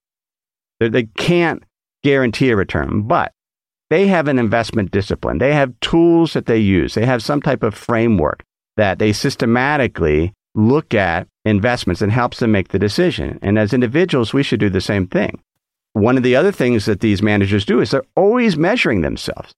[0.80, 1.64] They're, they can not
[2.04, 3.32] guarantee a return, but
[3.90, 5.40] they have an investment discipline.
[5.40, 6.94] They have tools that they use.
[6.94, 8.44] They have some type of framework
[8.78, 13.40] that they systematically look at investments and helps them make the decision.
[13.42, 15.42] And as individuals, we should do the same thing.
[15.94, 19.54] One of the other things that these managers do is they're always measuring themselves.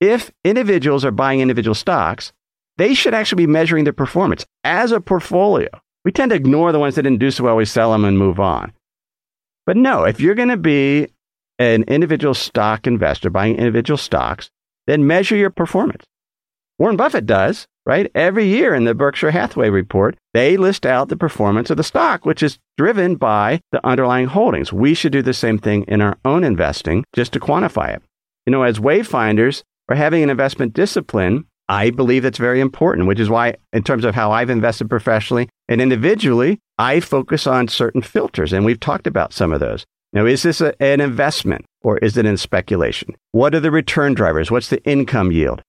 [0.00, 2.32] If individuals are buying individual stocks,
[2.76, 5.68] they should actually be measuring their performance as a portfolio.
[6.04, 8.18] We tend to ignore the ones that didn't do so well, we sell them and
[8.18, 8.72] move on.
[9.66, 11.08] But no, if you're going to be
[11.58, 14.50] an individual stock investor buying individual stocks,
[14.86, 16.04] then measure your performance.
[16.78, 18.10] Warren Buffett does, right?
[18.14, 22.26] Every year in the Berkshire Hathaway report, they list out the performance of the stock,
[22.26, 24.72] which is driven by the underlying holdings.
[24.72, 28.02] We should do the same thing in our own investing just to quantify it.
[28.44, 33.20] You know, as wayfinders or having an investment discipline, I believe that's very important, which
[33.20, 38.02] is why, in terms of how I've invested professionally and individually, I focus on certain
[38.02, 38.52] filters.
[38.52, 39.84] And we've talked about some of those.
[40.12, 43.14] Now, is this a, an investment or is it in speculation?
[43.32, 44.50] What are the return drivers?
[44.50, 45.62] What's the income yield?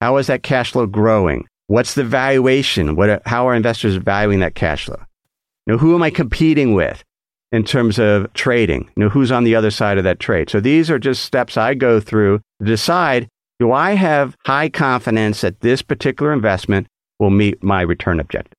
[0.00, 1.46] How is that cash flow growing?
[1.66, 2.96] What's the valuation?
[2.96, 5.00] What, how are investors valuing that cash flow?
[5.66, 7.04] Know, who am I competing with
[7.52, 8.90] in terms of trading?
[8.96, 10.48] Know, who's on the other side of that trade?
[10.48, 13.28] So these are just steps I go through to decide,
[13.60, 16.86] do I have high confidence that this particular investment
[17.18, 18.54] will meet my return objective?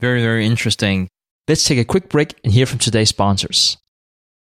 [0.00, 1.08] Very, very interesting.
[1.46, 3.76] Let's take a quick break and hear from today's sponsors.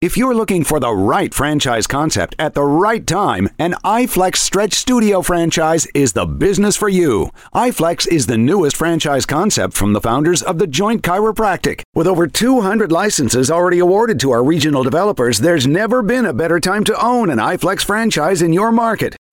[0.02, 4.74] If you're looking for the right franchise concept at the right time, an iFlex Stretch
[4.74, 7.30] Studio franchise is the business for you.
[7.54, 11.80] iFlex is the newest franchise concept from the founders of The Joint Chiropractic.
[11.94, 16.60] With over 200 licenses already awarded to our regional developers, there's never been a better
[16.60, 19.16] time to own an iFlex franchise in your market.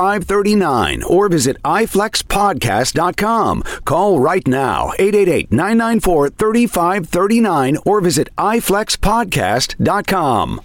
[0.00, 3.62] 3539 or visit iflexpodcast.com.
[3.84, 10.60] Call right now 888 994 3539 or visit iflexpodcast.com.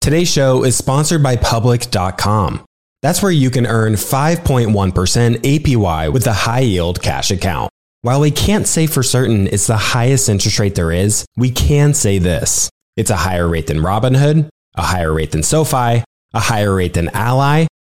[0.00, 2.64] Today's show is sponsored by Public.com.
[3.02, 7.70] That's where you can earn 5.1% APY with a high yield cash account.
[8.02, 11.94] While we can't say for certain it's the highest interest rate there is, we can
[11.94, 12.68] say this.
[12.96, 17.08] It's a higher rate than Robinhood, a higher rate than SoFi, a higher rate than
[17.10, 17.66] Ally,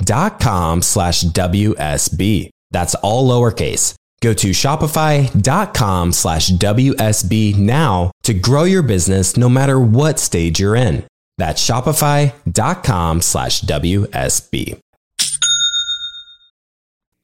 [0.00, 2.50] shopify.com slash WSB.
[2.70, 3.94] That's all lowercase.
[4.22, 10.74] Go to shopify.com slash WSB now to grow your business no matter what stage you're
[10.76, 11.04] in.
[11.38, 14.78] That's shopify.com slash WSB.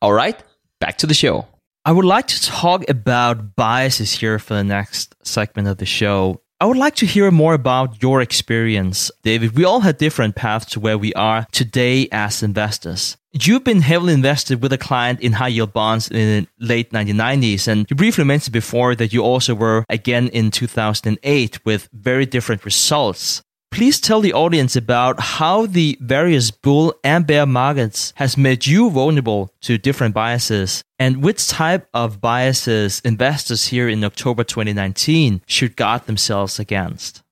[0.03, 0.41] All right,
[0.81, 1.47] back to the show.
[1.85, 6.42] I would like to talk about biases here for the next segment of the show.
[6.63, 9.57] I would like to hear more about your experience, David.
[9.57, 13.17] We all had different paths to where we are today as investors.
[13.33, 17.67] You've been heavily invested with a client in high yield bonds in the late 1990s.
[17.67, 22.65] And you briefly mentioned before that you also were again in 2008 with very different
[22.65, 23.43] results.
[23.73, 28.91] Please tell the audience about how the various bull and bear markets has made you
[28.91, 35.75] vulnerable to different biases and which type of biases investors here in October 2019 should
[35.75, 37.23] guard themselves against.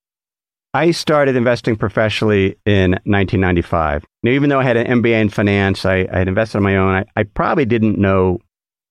[0.73, 4.07] I started investing professionally in 1995.
[4.23, 6.77] Now, even though I had an MBA in finance, I, I had invested on my
[6.77, 6.95] own.
[6.95, 8.39] I, I probably didn't know,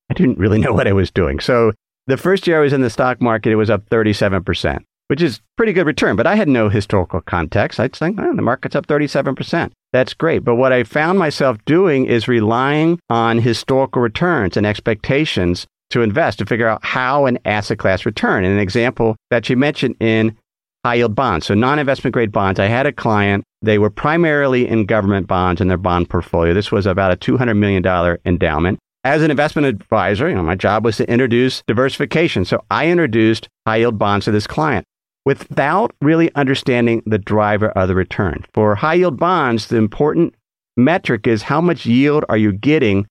[0.08, 1.40] I didn't really know what I was doing.
[1.40, 1.72] So
[2.06, 5.40] the first year I was in the stock market, it was up 37%, which is
[5.56, 6.14] pretty good return.
[6.14, 7.80] But I had no historical context.
[7.80, 9.72] I'd say, oh, the market's up 37%.
[9.92, 10.44] That's great.
[10.44, 16.38] But what I found myself doing is relying on historical returns and expectations to invest
[16.38, 18.44] to figure out how an asset class return.
[18.44, 20.38] And an example that you mentioned in
[20.84, 21.46] high yield bonds.
[21.46, 22.60] So non investment grade bonds.
[22.60, 23.42] I had a client.
[23.62, 26.54] They were primarily in government bonds in their bond portfolio.
[26.54, 27.84] This was about a $200 million
[28.24, 28.78] endowment.
[29.02, 32.44] As an investment advisor, you know, my job was to introduce diversification.
[32.44, 34.86] So I introduced high yield bonds to this client
[35.24, 38.44] without really understanding the driver of the return.
[38.54, 40.34] For high yield bonds, the important
[40.76, 43.06] metric is how much yield are you getting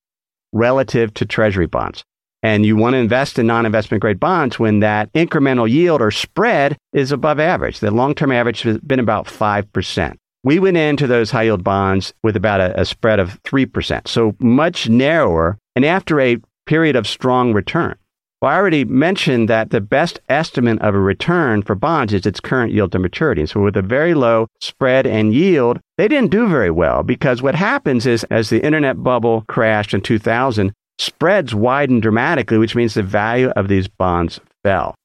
[0.54, 2.04] relative to treasury bonds.
[2.42, 6.10] And you want to invest in non investment grade bonds when that incremental yield or
[6.10, 7.80] spread is above average.
[7.80, 10.16] The long term average has been about 5%.
[10.46, 14.36] We went into those high yield bonds with about a, a spread of 3%, so
[14.40, 17.98] much narrower, and after a period of strong return.
[18.42, 22.40] Well, I already mentioned that the best estimate of a return for bonds is its
[22.40, 23.46] current yield to maturity.
[23.46, 27.56] So with a very low spread and yield, they didn't do very well because what
[27.56, 33.04] happens is as the internet bubble crashed in 2000, spreads widened dramatically, which means the
[33.04, 34.96] value of these bonds fell.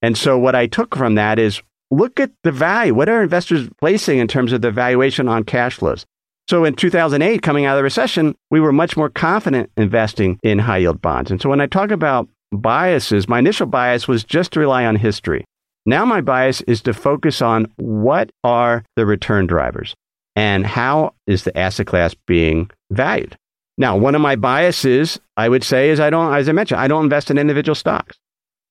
[0.00, 2.94] And so what I took from that is look at the value.
[2.94, 6.06] What are investors placing in terms of the valuation on cash flows?
[6.48, 10.58] So in 2008, coming out of the recession, we were much more confident investing in
[10.60, 11.30] high yield bonds.
[11.30, 12.28] And so when I talk about
[12.60, 15.44] biases, my initial bias was just to rely on history.
[15.86, 19.94] Now my bias is to focus on what are the return drivers
[20.34, 23.36] and how is the asset class being valued.
[23.76, 26.88] Now, one of my biases, I would say, is I don't, as I mentioned, I
[26.88, 28.16] don't invest in individual stocks.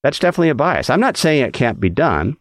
[0.01, 0.89] That's definitely a bias.
[0.89, 2.37] I'm not saying it can't be done.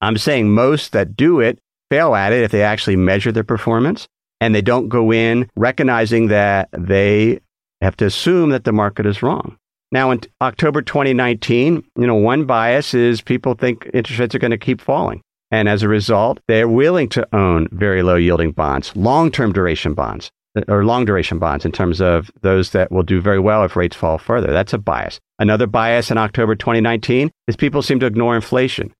[0.00, 1.58] I'm saying most that do it
[1.90, 4.06] fail at it if they actually measure their performance
[4.40, 7.38] and they don't go in recognizing that they
[7.80, 9.56] have to assume that the market is wrong.
[9.92, 14.50] Now, in October 2019, you know, one bias is people think interest rates are going
[14.50, 15.20] to keep falling.
[15.50, 19.92] And as a result, they're willing to own very low yielding bonds, long term duration
[19.92, 20.30] bonds
[20.66, 23.96] or long duration bonds in terms of those that will do very well if rates
[23.96, 24.50] fall further.
[24.50, 25.20] That's a bias.
[25.38, 28.94] Another bias in October 2019 is people seem to ignore inflation.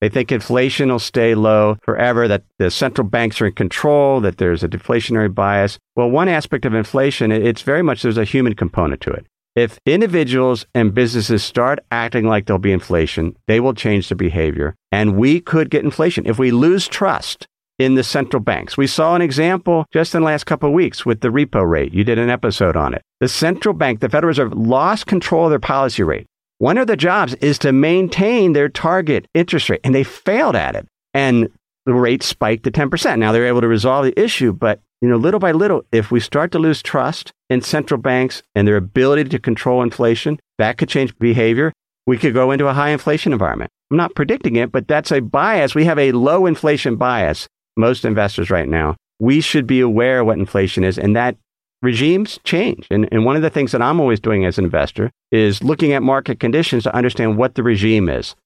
[0.00, 4.38] They think inflation will stay low forever, that the central banks are in control, that
[4.38, 5.78] there's a deflationary bias.
[5.94, 9.26] Well, one aspect of inflation, it's very much there's a human component to it.
[9.54, 14.74] If individuals and businesses start acting like there'll be inflation, they will change their behavior.
[14.90, 16.26] And we could get inflation.
[16.26, 17.46] If we lose trust
[17.78, 21.04] in the central banks, we saw an example just in the last couple of weeks
[21.04, 21.92] with the repo rate.
[21.92, 23.02] You did an episode on it.
[23.20, 26.26] The central bank, the Federal Reserve, lost control of their policy rate.
[26.56, 30.76] One of their jobs is to maintain their target interest rate, and they failed at
[30.76, 30.86] it.
[31.12, 31.48] And
[31.84, 33.18] the rate spiked to 10%.
[33.18, 36.20] Now they're able to resolve the issue, but you know, little by little, if we
[36.20, 40.88] start to lose trust in central banks and their ability to control inflation, that could
[40.88, 41.72] change behavior.
[42.06, 43.70] We could go into a high inflation environment.
[43.90, 45.74] I'm not predicting it, but that's a bias.
[45.74, 48.96] We have a low inflation bias, most investors right now.
[49.18, 51.36] We should be aware of what inflation is, and that
[51.82, 52.86] regimes change.
[52.88, 55.92] And, and one of the things that I'm always doing as an investor is looking
[55.92, 58.36] at market conditions to understand what the regime is.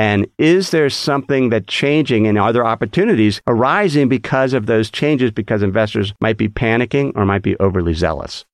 [0.00, 5.30] And is there something that changing and are there opportunities arising because of those changes
[5.30, 8.46] because investors might be panicking or might be overly zealous?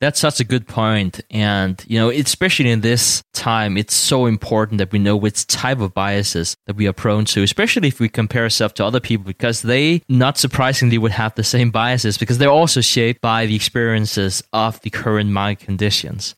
[0.00, 1.20] That's such a good point.
[1.30, 5.80] And, you know, especially in this time, it's so important that we know which type
[5.80, 9.26] of biases that we are prone to, especially if we compare ourselves to other people,
[9.26, 13.54] because they, not surprisingly, would have the same biases because they're also shaped by the
[13.54, 16.36] experiences of the current market conditions.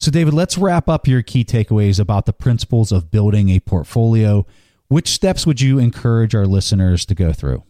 [0.00, 4.46] So, David, let's wrap up your key takeaways about the principles of building a portfolio.
[4.86, 7.64] Which steps would you encourage our listeners to go through?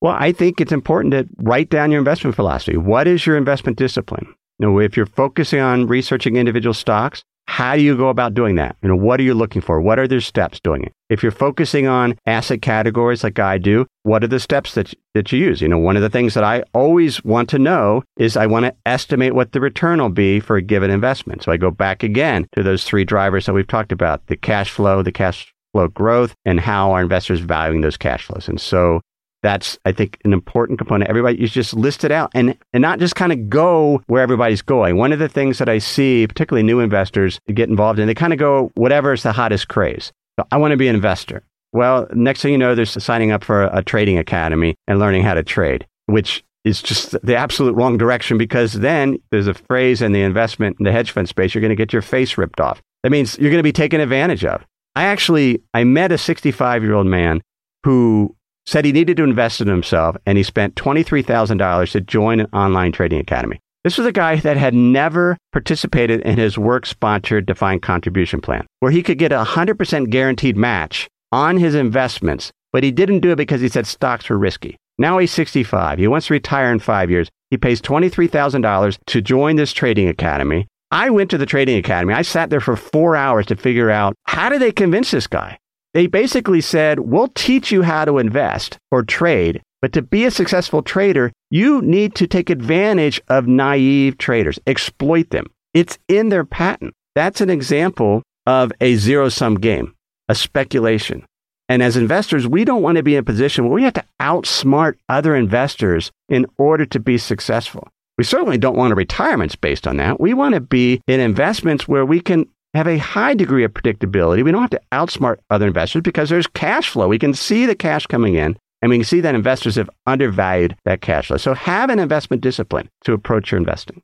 [0.00, 2.76] Well, I think it's important to write down your investment philosophy.
[2.76, 4.34] What is your investment discipline?
[4.58, 8.56] You know, if you're focusing on researching individual stocks, how do you go about doing
[8.56, 8.76] that?
[8.82, 9.80] You know, what are you looking for?
[9.80, 10.92] What are the steps doing it?
[11.10, 15.30] If you're focusing on asset categories like I do, what are the steps that, that
[15.30, 15.60] you use?
[15.60, 18.64] You know, one of the things that I always want to know is I want
[18.66, 21.42] to estimate what the return will be for a given investment.
[21.42, 24.70] So I go back again to those three drivers that we've talked about, the cash
[24.70, 28.48] flow, the cash flow growth and how our investors valuing those cash flows.
[28.48, 29.00] And so
[29.44, 31.10] that's, I think, an important component.
[31.10, 34.62] Everybody, you just list it out and, and not just kind of go where everybody's
[34.62, 34.96] going.
[34.96, 38.32] One of the things that I see, particularly new investors get involved in, they kind
[38.32, 40.12] of go, whatever is the hottest craze.
[40.40, 41.42] So I want to be an investor.
[41.72, 45.34] Well, next thing you know, they're signing up for a trading academy and learning how
[45.34, 50.12] to trade, which is just the absolute wrong direction because then there's a phrase in
[50.12, 52.80] the investment in the hedge fund space, you're going to get your face ripped off.
[53.02, 54.64] That means you're going to be taken advantage of.
[54.96, 57.42] I actually, I met a 65 year old man
[57.84, 58.34] who
[58.66, 62.92] said he needed to invest in himself, and he spent $23,000 to join an online
[62.92, 63.60] trading academy.
[63.84, 68.66] This was a guy that had never participated in his work sponsored defined contribution plan,
[68.80, 73.32] where he could get a 100% guaranteed match on his investments, but he didn't do
[73.32, 74.76] it because he said stocks were risky.
[74.98, 75.98] Now he's 65.
[75.98, 77.28] He wants to retire in five years.
[77.50, 80.66] He pays $23,000 to join this trading academy.
[80.90, 82.14] I went to the trading academy.
[82.14, 85.58] I sat there for four hours to figure out how did they convince this guy?
[85.94, 90.30] They basically said, We'll teach you how to invest or trade, but to be a
[90.30, 95.46] successful trader, you need to take advantage of naive traders, exploit them.
[95.72, 96.94] It's in their patent.
[97.14, 99.94] That's an example of a zero sum game,
[100.28, 101.24] a speculation.
[101.68, 104.04] And as investors, we don't want to be in a position where we have to
[104.20, 107.88] outsmart other investors in order to be successful.
[108.18, 110.20] We certainly don't want a retirements based on that.
[110.20, 114.44] We want to be in investments where we can have a high degree of predictability.
[114.44, 117.08] We don't have to outsmart other investors because there's cash flow.
[117.08, 120.76] We can see the cash coming in and we can see that investors have undervalued
[120.84, 121.36] that cash flow.
[121.36, 124.02] So have an investment discipline to approach your investing.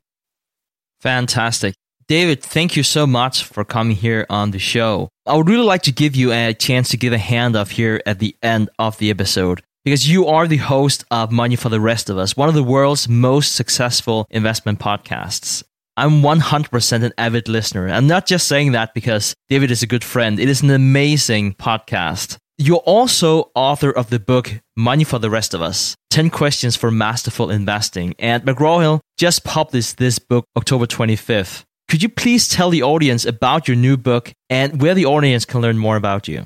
[1.01, 1.75] Fantastic.
[2.07, 5.09] David, thank you so much for coming here on the show.
[5.25, 8.19] I would really like to give you a chance to give a handoff here at
[8.19, 12.09] the end of the episode because you are the host of Money for the Rest
[12.09, 15.63] of Us, one of the world's most successful investment podcasts.
[15.97, 17.89] I'm 100% an avid listener.
[17.89, 20.39] I'm not just saying that because David is a good friend.
[20.39, 22.37] It is an amazing podcast.
[22.57, 26.91] You're also author of the book Money for the Rest of Us 10 Questions for
[26.91, 28.13] Masterful Investing.
[28.19, 31.63] And McGraw Hill just published this book October 25th.
[31.89, 35.61] Could you please tell the audience about your new book and where the audience can
[35.61, 36.45] learn more about you?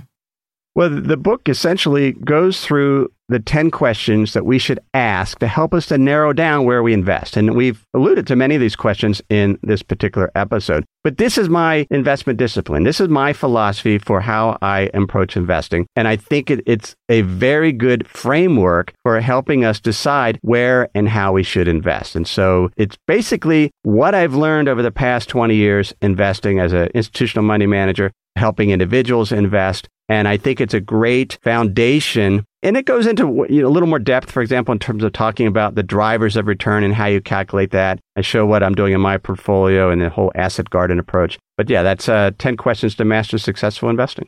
[0.75, 5.73] Well, the book essentially goes through the 10 questions that we should ask to help
[5.73, 7.37] us to narrow down where we invest.
[7.37, 10.83] And we've alluded to many of these questions in this particular episode.
[11.01, 12.83] But this is my investment discipline.
[12.83, 15.87] This is my philosophy for how I approach investing.
[15.95, 21.07] And I think it, it's a very good framework for helping us decide where and
[21.07, 22.17] how we should invest.
[22.17, 26.89] And so it's basically what I've learned over the past 20 years investing as an
[26.93, 32.45] institutional money manager, helping individuals invest and I think it's a great foundation.
[32.61, 35.13] And it goes into you know, a little more depth, for example, in terms of
[35.13, 37.99] talking about the drivers of return and how you calculate that.
[38.15, 41.37] I show what I'm doing in my portfolio and the whole asset garden approach.
[41.57, 44.27] But yeah, that's uh, 10 questions to master successful investing.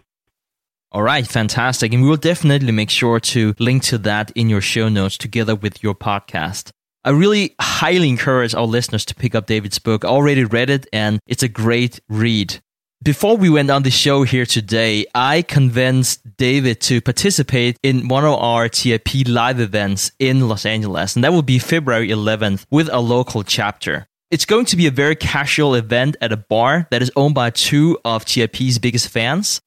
[0.92, 1.94] All right, fantastic.
[1.94, 5.56] And we will definitely make sure to link to that in your show notes together
[5.56, 6.70] with your podcast.
[7.04, 10.04] I really highly encourage our listeners to pick up David's book.
[10.04, 12.60] I already read it and it's a great read.
[13.04, 18.26] Before we went on the show here today, I convinced David to participate in one
[18.26, 22.90] of our TIP live events in Los Angeles, and that will be February 11th with
[22.92, 24.08] a local chapter.
[24.32, 27.52] It's going to be a very casual event at a bar that is owned by
[27.52, 29.62] two of TIP's biggest fans,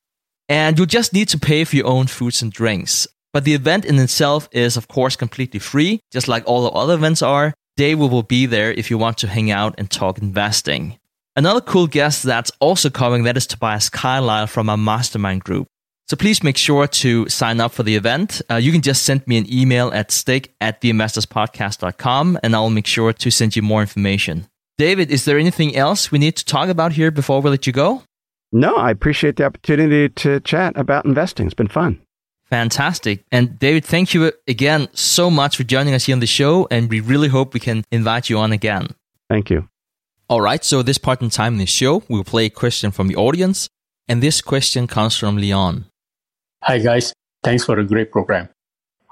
[0.48, 3.06] and you'll just need to pay for your own foods and drinks.
[3.32, 6.94] But the event in itself is, of course, completely free, just like all the other
[6.94, 7.54] events are.
[7.76, 10.98] David will be there if you want to hang out and talk investing.
[11.40, 15.68] Another cool guest that's also coming that is Tobias Carlisle from our mastermind group.
[16.06, 18.42] So please make sure to sign up for the event.
[18.50, 22.86] Uh, you can just send me an email at stig at theinvestorspodcast.com and I'll make
[22.86, 24.48] sure to send you more information.
[24.76, 27.72] David, is there anything else we need to talk about here before we let you
[27.72, 28.02] go?
[28.52, 31.46] No, I appreciate the opportunity to chat about investing.
[31.46, 32.02] It's been fun.
[32.50, 33.24] Fantastic.
[33.32, 36.68] And David, thank you again so much for joining us here on the show.
[36.70, 38.88] And we really hope we can invite you on again.
[39.30, 39.69] Thank you.
[40.30, 43.08] All right, so this part in time in the show, we'll play a question from
[43.08, 43.68] the audience,
[44.06, 45.86] and this question comes from Leon.
[46.62, 47.12] Hi guys,
[47.42, 48.48] thanks for a great program.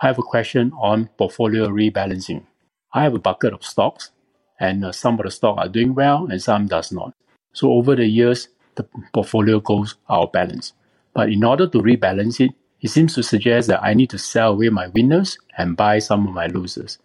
[0.01, 2.47] I have a question on portfolio rebalancing.
[2.95, 4.13] I have a bucket of stocks,
[4.61, 7.13] and uh, some of the stocks are doing well, and some does not.
[7.53, 8.47] So over the years,
[8.77, 10.73] the portfolio goes out of balance.
[11.15, 14.53] But in order to rebalance it, it seems to suggest that I need to sell
[14.53, 17.01] away my winners and buy some of my losers.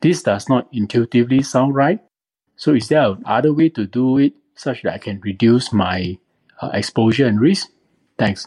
[0.00, 2.00] This does not intuitively sound right,
[2.56, 6.18] so is there another way to do it such that I can reduce my
[6.60, 7.68] uh, exposure and risk?
[8.18, 8.46] Thanks.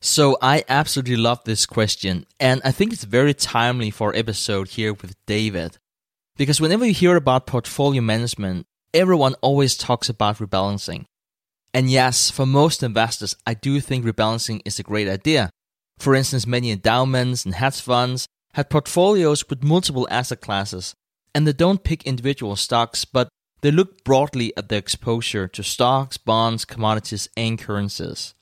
[0.00, 4.92] So I absolutely love this question, and I think it's very timely for episode here
[4.92, 5.78] with David,
[6.36, 11.04] because whenever you hear about portfolio management, everyone always talks about rebalancing.
[11.72, 15.50] And yes, for most investors, I do think rebalancing is a great idea.
[15.98, 20.94] For instance, many endowments and hedge funds have portfolios with multiple asset classes,
[21.34, 23.28] and they don't pick individual stocks, but
[23.62, 28.34] they look broadly at their exposure to stocks, bonds, commodities, and currencies.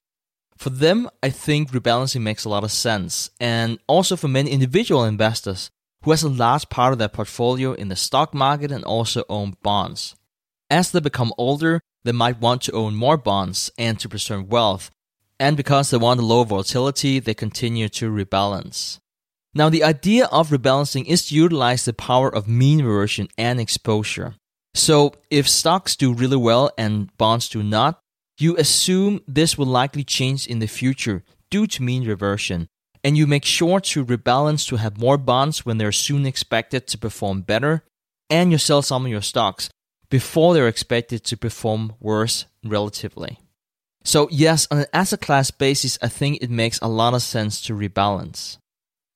[0.57, 5.05] For them, I think rebalancing makes a lot of sense, and also for many individual
[5.05, 5.71] investors
[6.03, 9.55] who has a large part of their portfolio in the stock market and also own
[9.63, 10.15] bonds.
[10.71, 14.91] As they become older, they might want to own more bonds and to preserve wealth,
[15.39, 18.99] and because they want a low volatility, they continue to rebalance.
[19.53, 24.37] Now, the idea of rebalancing is to utilize the power of mean reversion and exposure.
[24.75, 28.01] So, if stocks do really well and bonds do not,
[28.39, 32.69] you assume this will likely change in the future due to mean reversion,
[33.03, 36.99] and you make sure to rebalance to have more bonds when they're soon expected to
[36.99, 37.83] perform better,
[38.31, 39.69] and you sell some of your stocks
[40.11, 43.41] before they're expected to perform worse relatively.
[44.05, 47.61] So, yes, on an asset class basis, I think it makes a lot of sense
[47.63, 48.57] to rebalance.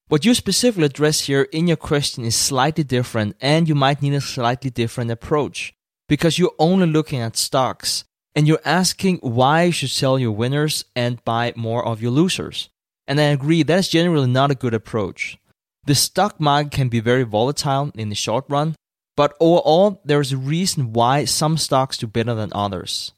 [0.08, 4.12] What you specifically address here in your question is slightly different, and you might need
[4.12, 5.72] a slightly different approach
[6.08, 10.84] because you're only looking at stocks and you're asking why you should sell your winners
[10.94, 12.68] and buy more of your losers.
[13.06, 15.38] And I agree, that is generally not a good approach.
[15.86, 18.74] The stock market can be very volatile in the short run,
[19.16, 23.12] but overall, there is a reason why some stocks do better than others.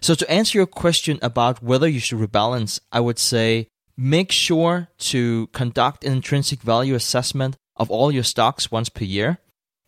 [0.00, 4.88] So, to answer your question about whether you should rebalance, I would say make sure
[4.98, 9.38] to conduct an intrinsic value assessment of all your stocks once per year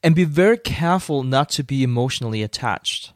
[0.03, 3.13] and be very careful not to be emotionally attached.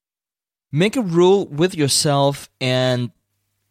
[0.70, 3.10] Make a rule with yourself and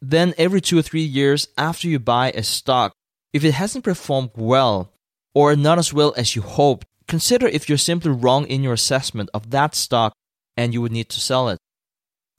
[0.02, 2.94] then every two or three years after you buy a stock,
[3.34, 4.92] if it hasn't performed well
[5.34, 9.30] or not as well as you hoped, consider if you're simply wrong in your assessment
[9.34, 10.14] of that stock
[10.58, 11.60] and you would need to sell it.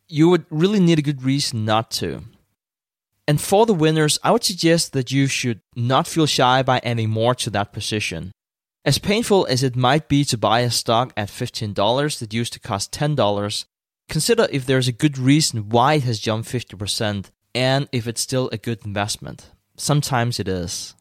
[0.09, 2.23] You would really need a good reason not to.
[3.29, 7.11] And for the winners, I would suggest that you should not feel shy by adding
[7.11, 8.33] more to that position.
[8.85, 12.61] As painful as it might be to buy a stock at $15 that used to
[12.61, 13.65] cost $10,
[14.09, 18.49] consider if there's a good reason why it has jumped 50% and if it's still
[18.53, 19.51] a good investment.
[19.77, 20.95] Sometimes it is.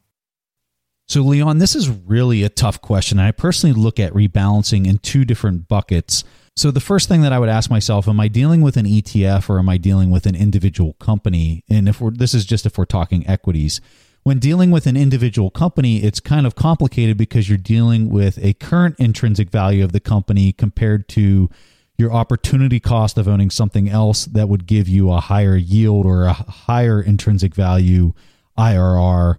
[1.08, 3.20] So, Leon, this is really a tough question.
[3.20, 6.24] I personally look at rebalancing in two different buckets.
[6.58, 9.50] So the first thing that I would ask myself, am I dealing with an ETF
[9.50, 11.66] or am I dealing with an individual company?
[11.70, 13.82] And if we're, this is just if we're talking equities.
[14.24, 18.54] When dealing with an individual company, it's kind of complicated because you're dealing with a
[18.54, 21.50] current intrinsic value of the company compared to
[21.98, 26.24] your opportunity cost of owning something else that would give you a higher yield or
[26.24, 28.14] a higher intrinsic value
[28.58, 29.36] IRR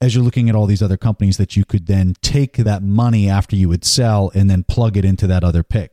[0.00, 3.28] as you're looking at all these other companies that you could then take that money
[3.28, 5.90] after you would sell and then plug it into that other pick.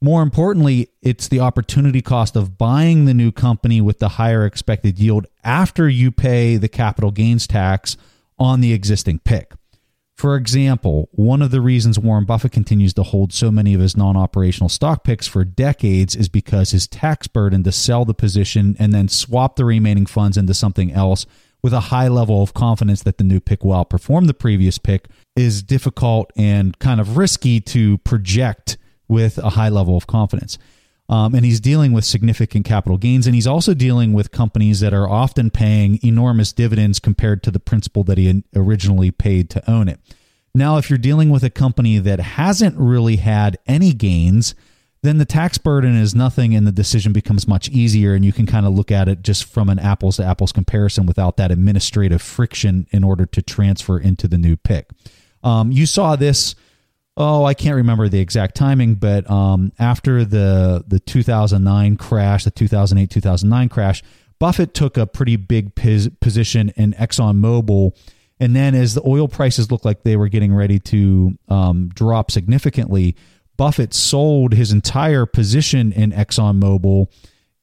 [0.00, 4.98] More importantly, it's the opportunity cost of buying the new company with the higher expected
[4.98, 7.96] yield after you pay the capital gains tax
[8.38, 9.54] on the existing pick.
[10.14, 13.96] For example, one of the reasons Warren Buffett continues to hold so many of his
[13.96, 18.76] non operational stock picks for decades is because his tax burden to sell the position
[18.78, 21.24] and then swap the remaining funds into something else
[21.62, 25.06] with a high level of confidence that the new pick will outperform the previous pick
[25.36, 28.76] is difficult and kind of risky to project
[29.08, 30.58] with a high level of confidence.
[31.10, 33.26] Um, and he's dealing with significant capital gains.
[33.26, 37.60] And he's also dealing with companies that are often paying enormous dividends compared to the
[37.60, 40.00] principal that he originally paid to own it.
[40.54, 44.54] Now, if you're dealing with a company that hasn't really had any gains,
[45.02, 48.14] then the tax burden is nothing and the decision becomes much easier.
[48.14, 51.06] And you can kind of look at it just from an apples to apples comparison
[51.06, 54.90] without that administrative friction in order to transfer into the new pick.
[55.42, 56.54] Um, you saw this
[57.18, 62.50] oh, I can't remember the exact timing, but um, after the the 2009 crash, the
[62.50, 64.02] 2008 2009 crash,
[64.38, 67.92] Buffett took a pretty big pos- position in ExxonMobil.
[68.40, 72.30] And then, as the oil prices looked like they were getting ready to um, drop
[72.30, 73.16] significantly,
[73.56, 77.08] Buffett sold his entire position in ExxonMobil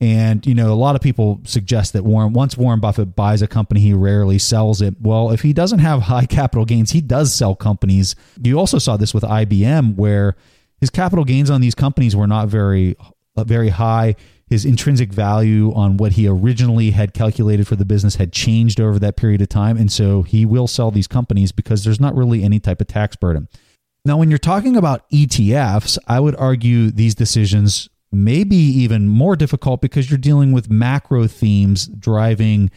[0.02, 3.48] and you know, a lot of people suggest that Warren once Warren Buffett buys a
[3.48, 4.96] company, he rarely sells it.
[5.00, 8.16] Well, if he doesn't have high capital gains, he does sell companies.
[8.42, 10.36] You also saw this with IBM, where
[10.80, 12.96] his capital gains on these companies were not very
[13.38, 14.16] uh, very high.
[14.48, 19.00] His intrinsic value on what he originally had calculated for the business had changed over
[19.00, 22.44] that period of time, and so he will sell these companies because there's not really
[22.44, 23.48] any type of tax burden.
[24.04, 27.90] Now, when you're talking about ETFs, I would argue these decisions
[28.24, 32.72] maybe even more difficult because you're dealing with macro themes driving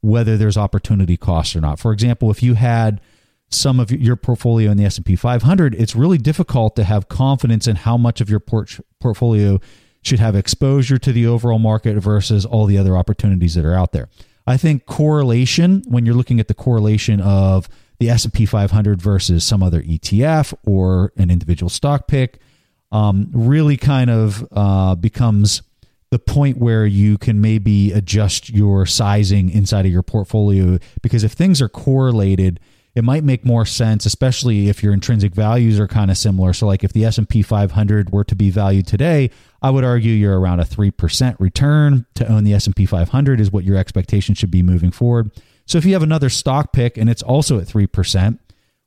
[0.00, 1.78] whether there's opportunity cost or not.
[1.78, 3.00] For example, if you had
[3.48, 7.76] some of your portfolio in the S&P 500, it's really difficult to have confidence in
[7.76, 9.60] how much of your port- portfolio
[10.02, 13.92] should have exposure to the overall market versus all the other opportunities that are out
[13.92, 14.08] there.
[14.46, 17.68] I think correlation when you're looking at the correlation of
[17.98, 22.40] the S&P 500 versus some other ETF or an individual stock pick
[22.94, 25.62] um, really kind of uh, becomes
[26.10, 30.78] the point where you can maybe adjust your sizing inside of your portfolio.
[31.02, 32.60] Because if things are correlated
[32.94, 36.52] it might make more sense especially if your intrinsic values are kind of similar.
[36.52, 39.30] So like if the S&P 500 were to be valued today
[39.60, 43.64] I would argue you're around a 3% return to own the S&P 500 is what
[43.64, 45.32] your expectation should be moving forward.
[45.66, 48.38] So if you have another stock pick and it's also at 3%,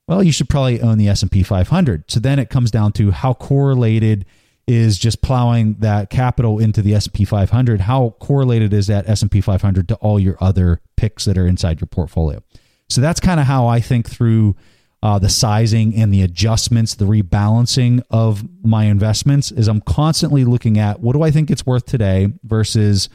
[0.08, 2.10] well, you should probably own the S&P 500.
[2.10, 4.26] So then it comes down to how correlated
[4.66, 7.82] is just plowing that capital into the S&P 500.
[7.82, 11.88] How correlated is that S&P 500 to all your other picks that are inside your
[11.88, 12.41] portfolio?
[12.89, 14.55] So that's kind of how I think through
[15.03, 19.51] uh, the sizing and the adjustments, the rebalancing of my investments.
[19.51, 23.10] Is I'm constantly looking at what do I think it's worth today versus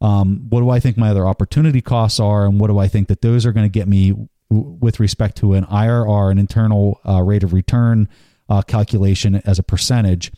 [0.00, 3.08] um, what do I think my other opportunity costs are, and what do I think
[3.08, 4.14] that those are going to get me
[4.50, 8.08] with respect to an IRR, an internal uh, rate of return
[8.48, 10.32] uh, calculation as a percentage.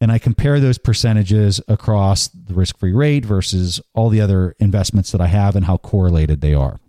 [0.00, 5.10] And I compare those percentages across the risk free rate versus all the other investments
[5.12, 6.80] that I have and how correlated they are.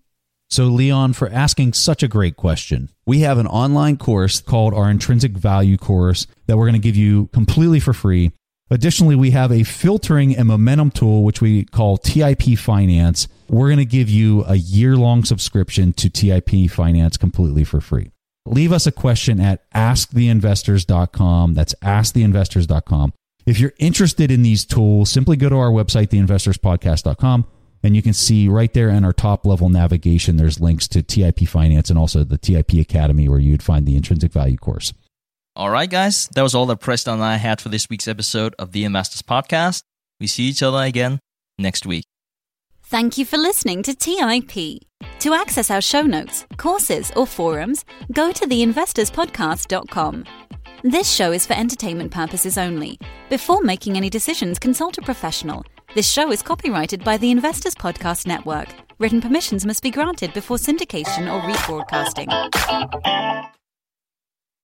[0.49, 4.89] So, Leon, for asking such a great question, we have an online course called our
[4.89, 8.31] Intrinsic Value course that we're going to give you completely for free.
[8.69, 13.27] Additionally, we have a filtering and momentum tool, which we call TIP Finance.
[13.49, 18.11] We're going to give you a year long subscription to TIP Finance completely for free.
[18.45, 21.53] Leave us a question at asktheinvestors.com.
[21.53, 23.13] That's asktheinvestors.com.
[23.45, 27.45] If you're interested in these tools, simply go to our website, theinvestorspodcast.com,
[27.83, 31.39] and you can see right there in our top level navigation, there's links to TIP
[31.47, 34.93] Finance and also the TIP Academy where you'd find the intrinsic value course.
[35.57, 38.53] All right, guys, that was all that Preston and I had for this week's episode
[38.59, 39.81] of the Investors Podcast.
[40.19, 41.19] We see each other again
[41.57, 42.05] next week.
[42.83, 44.83] Thank you for listening to TIP.
[45.17, 50.25] To access our show notes, courses, or forums, go to theinvestorspodcast.com.
[50.83, 52.99] This show is for entertainment purposes only.
[53.31, 55.65] Before making any decisions, consult a professional.
[55.95, 58.67] This show is copyrighted by the Investors Podcast Network.
[58.99, 62.27] Written permissions must be granted before syndication or rebroadcasting.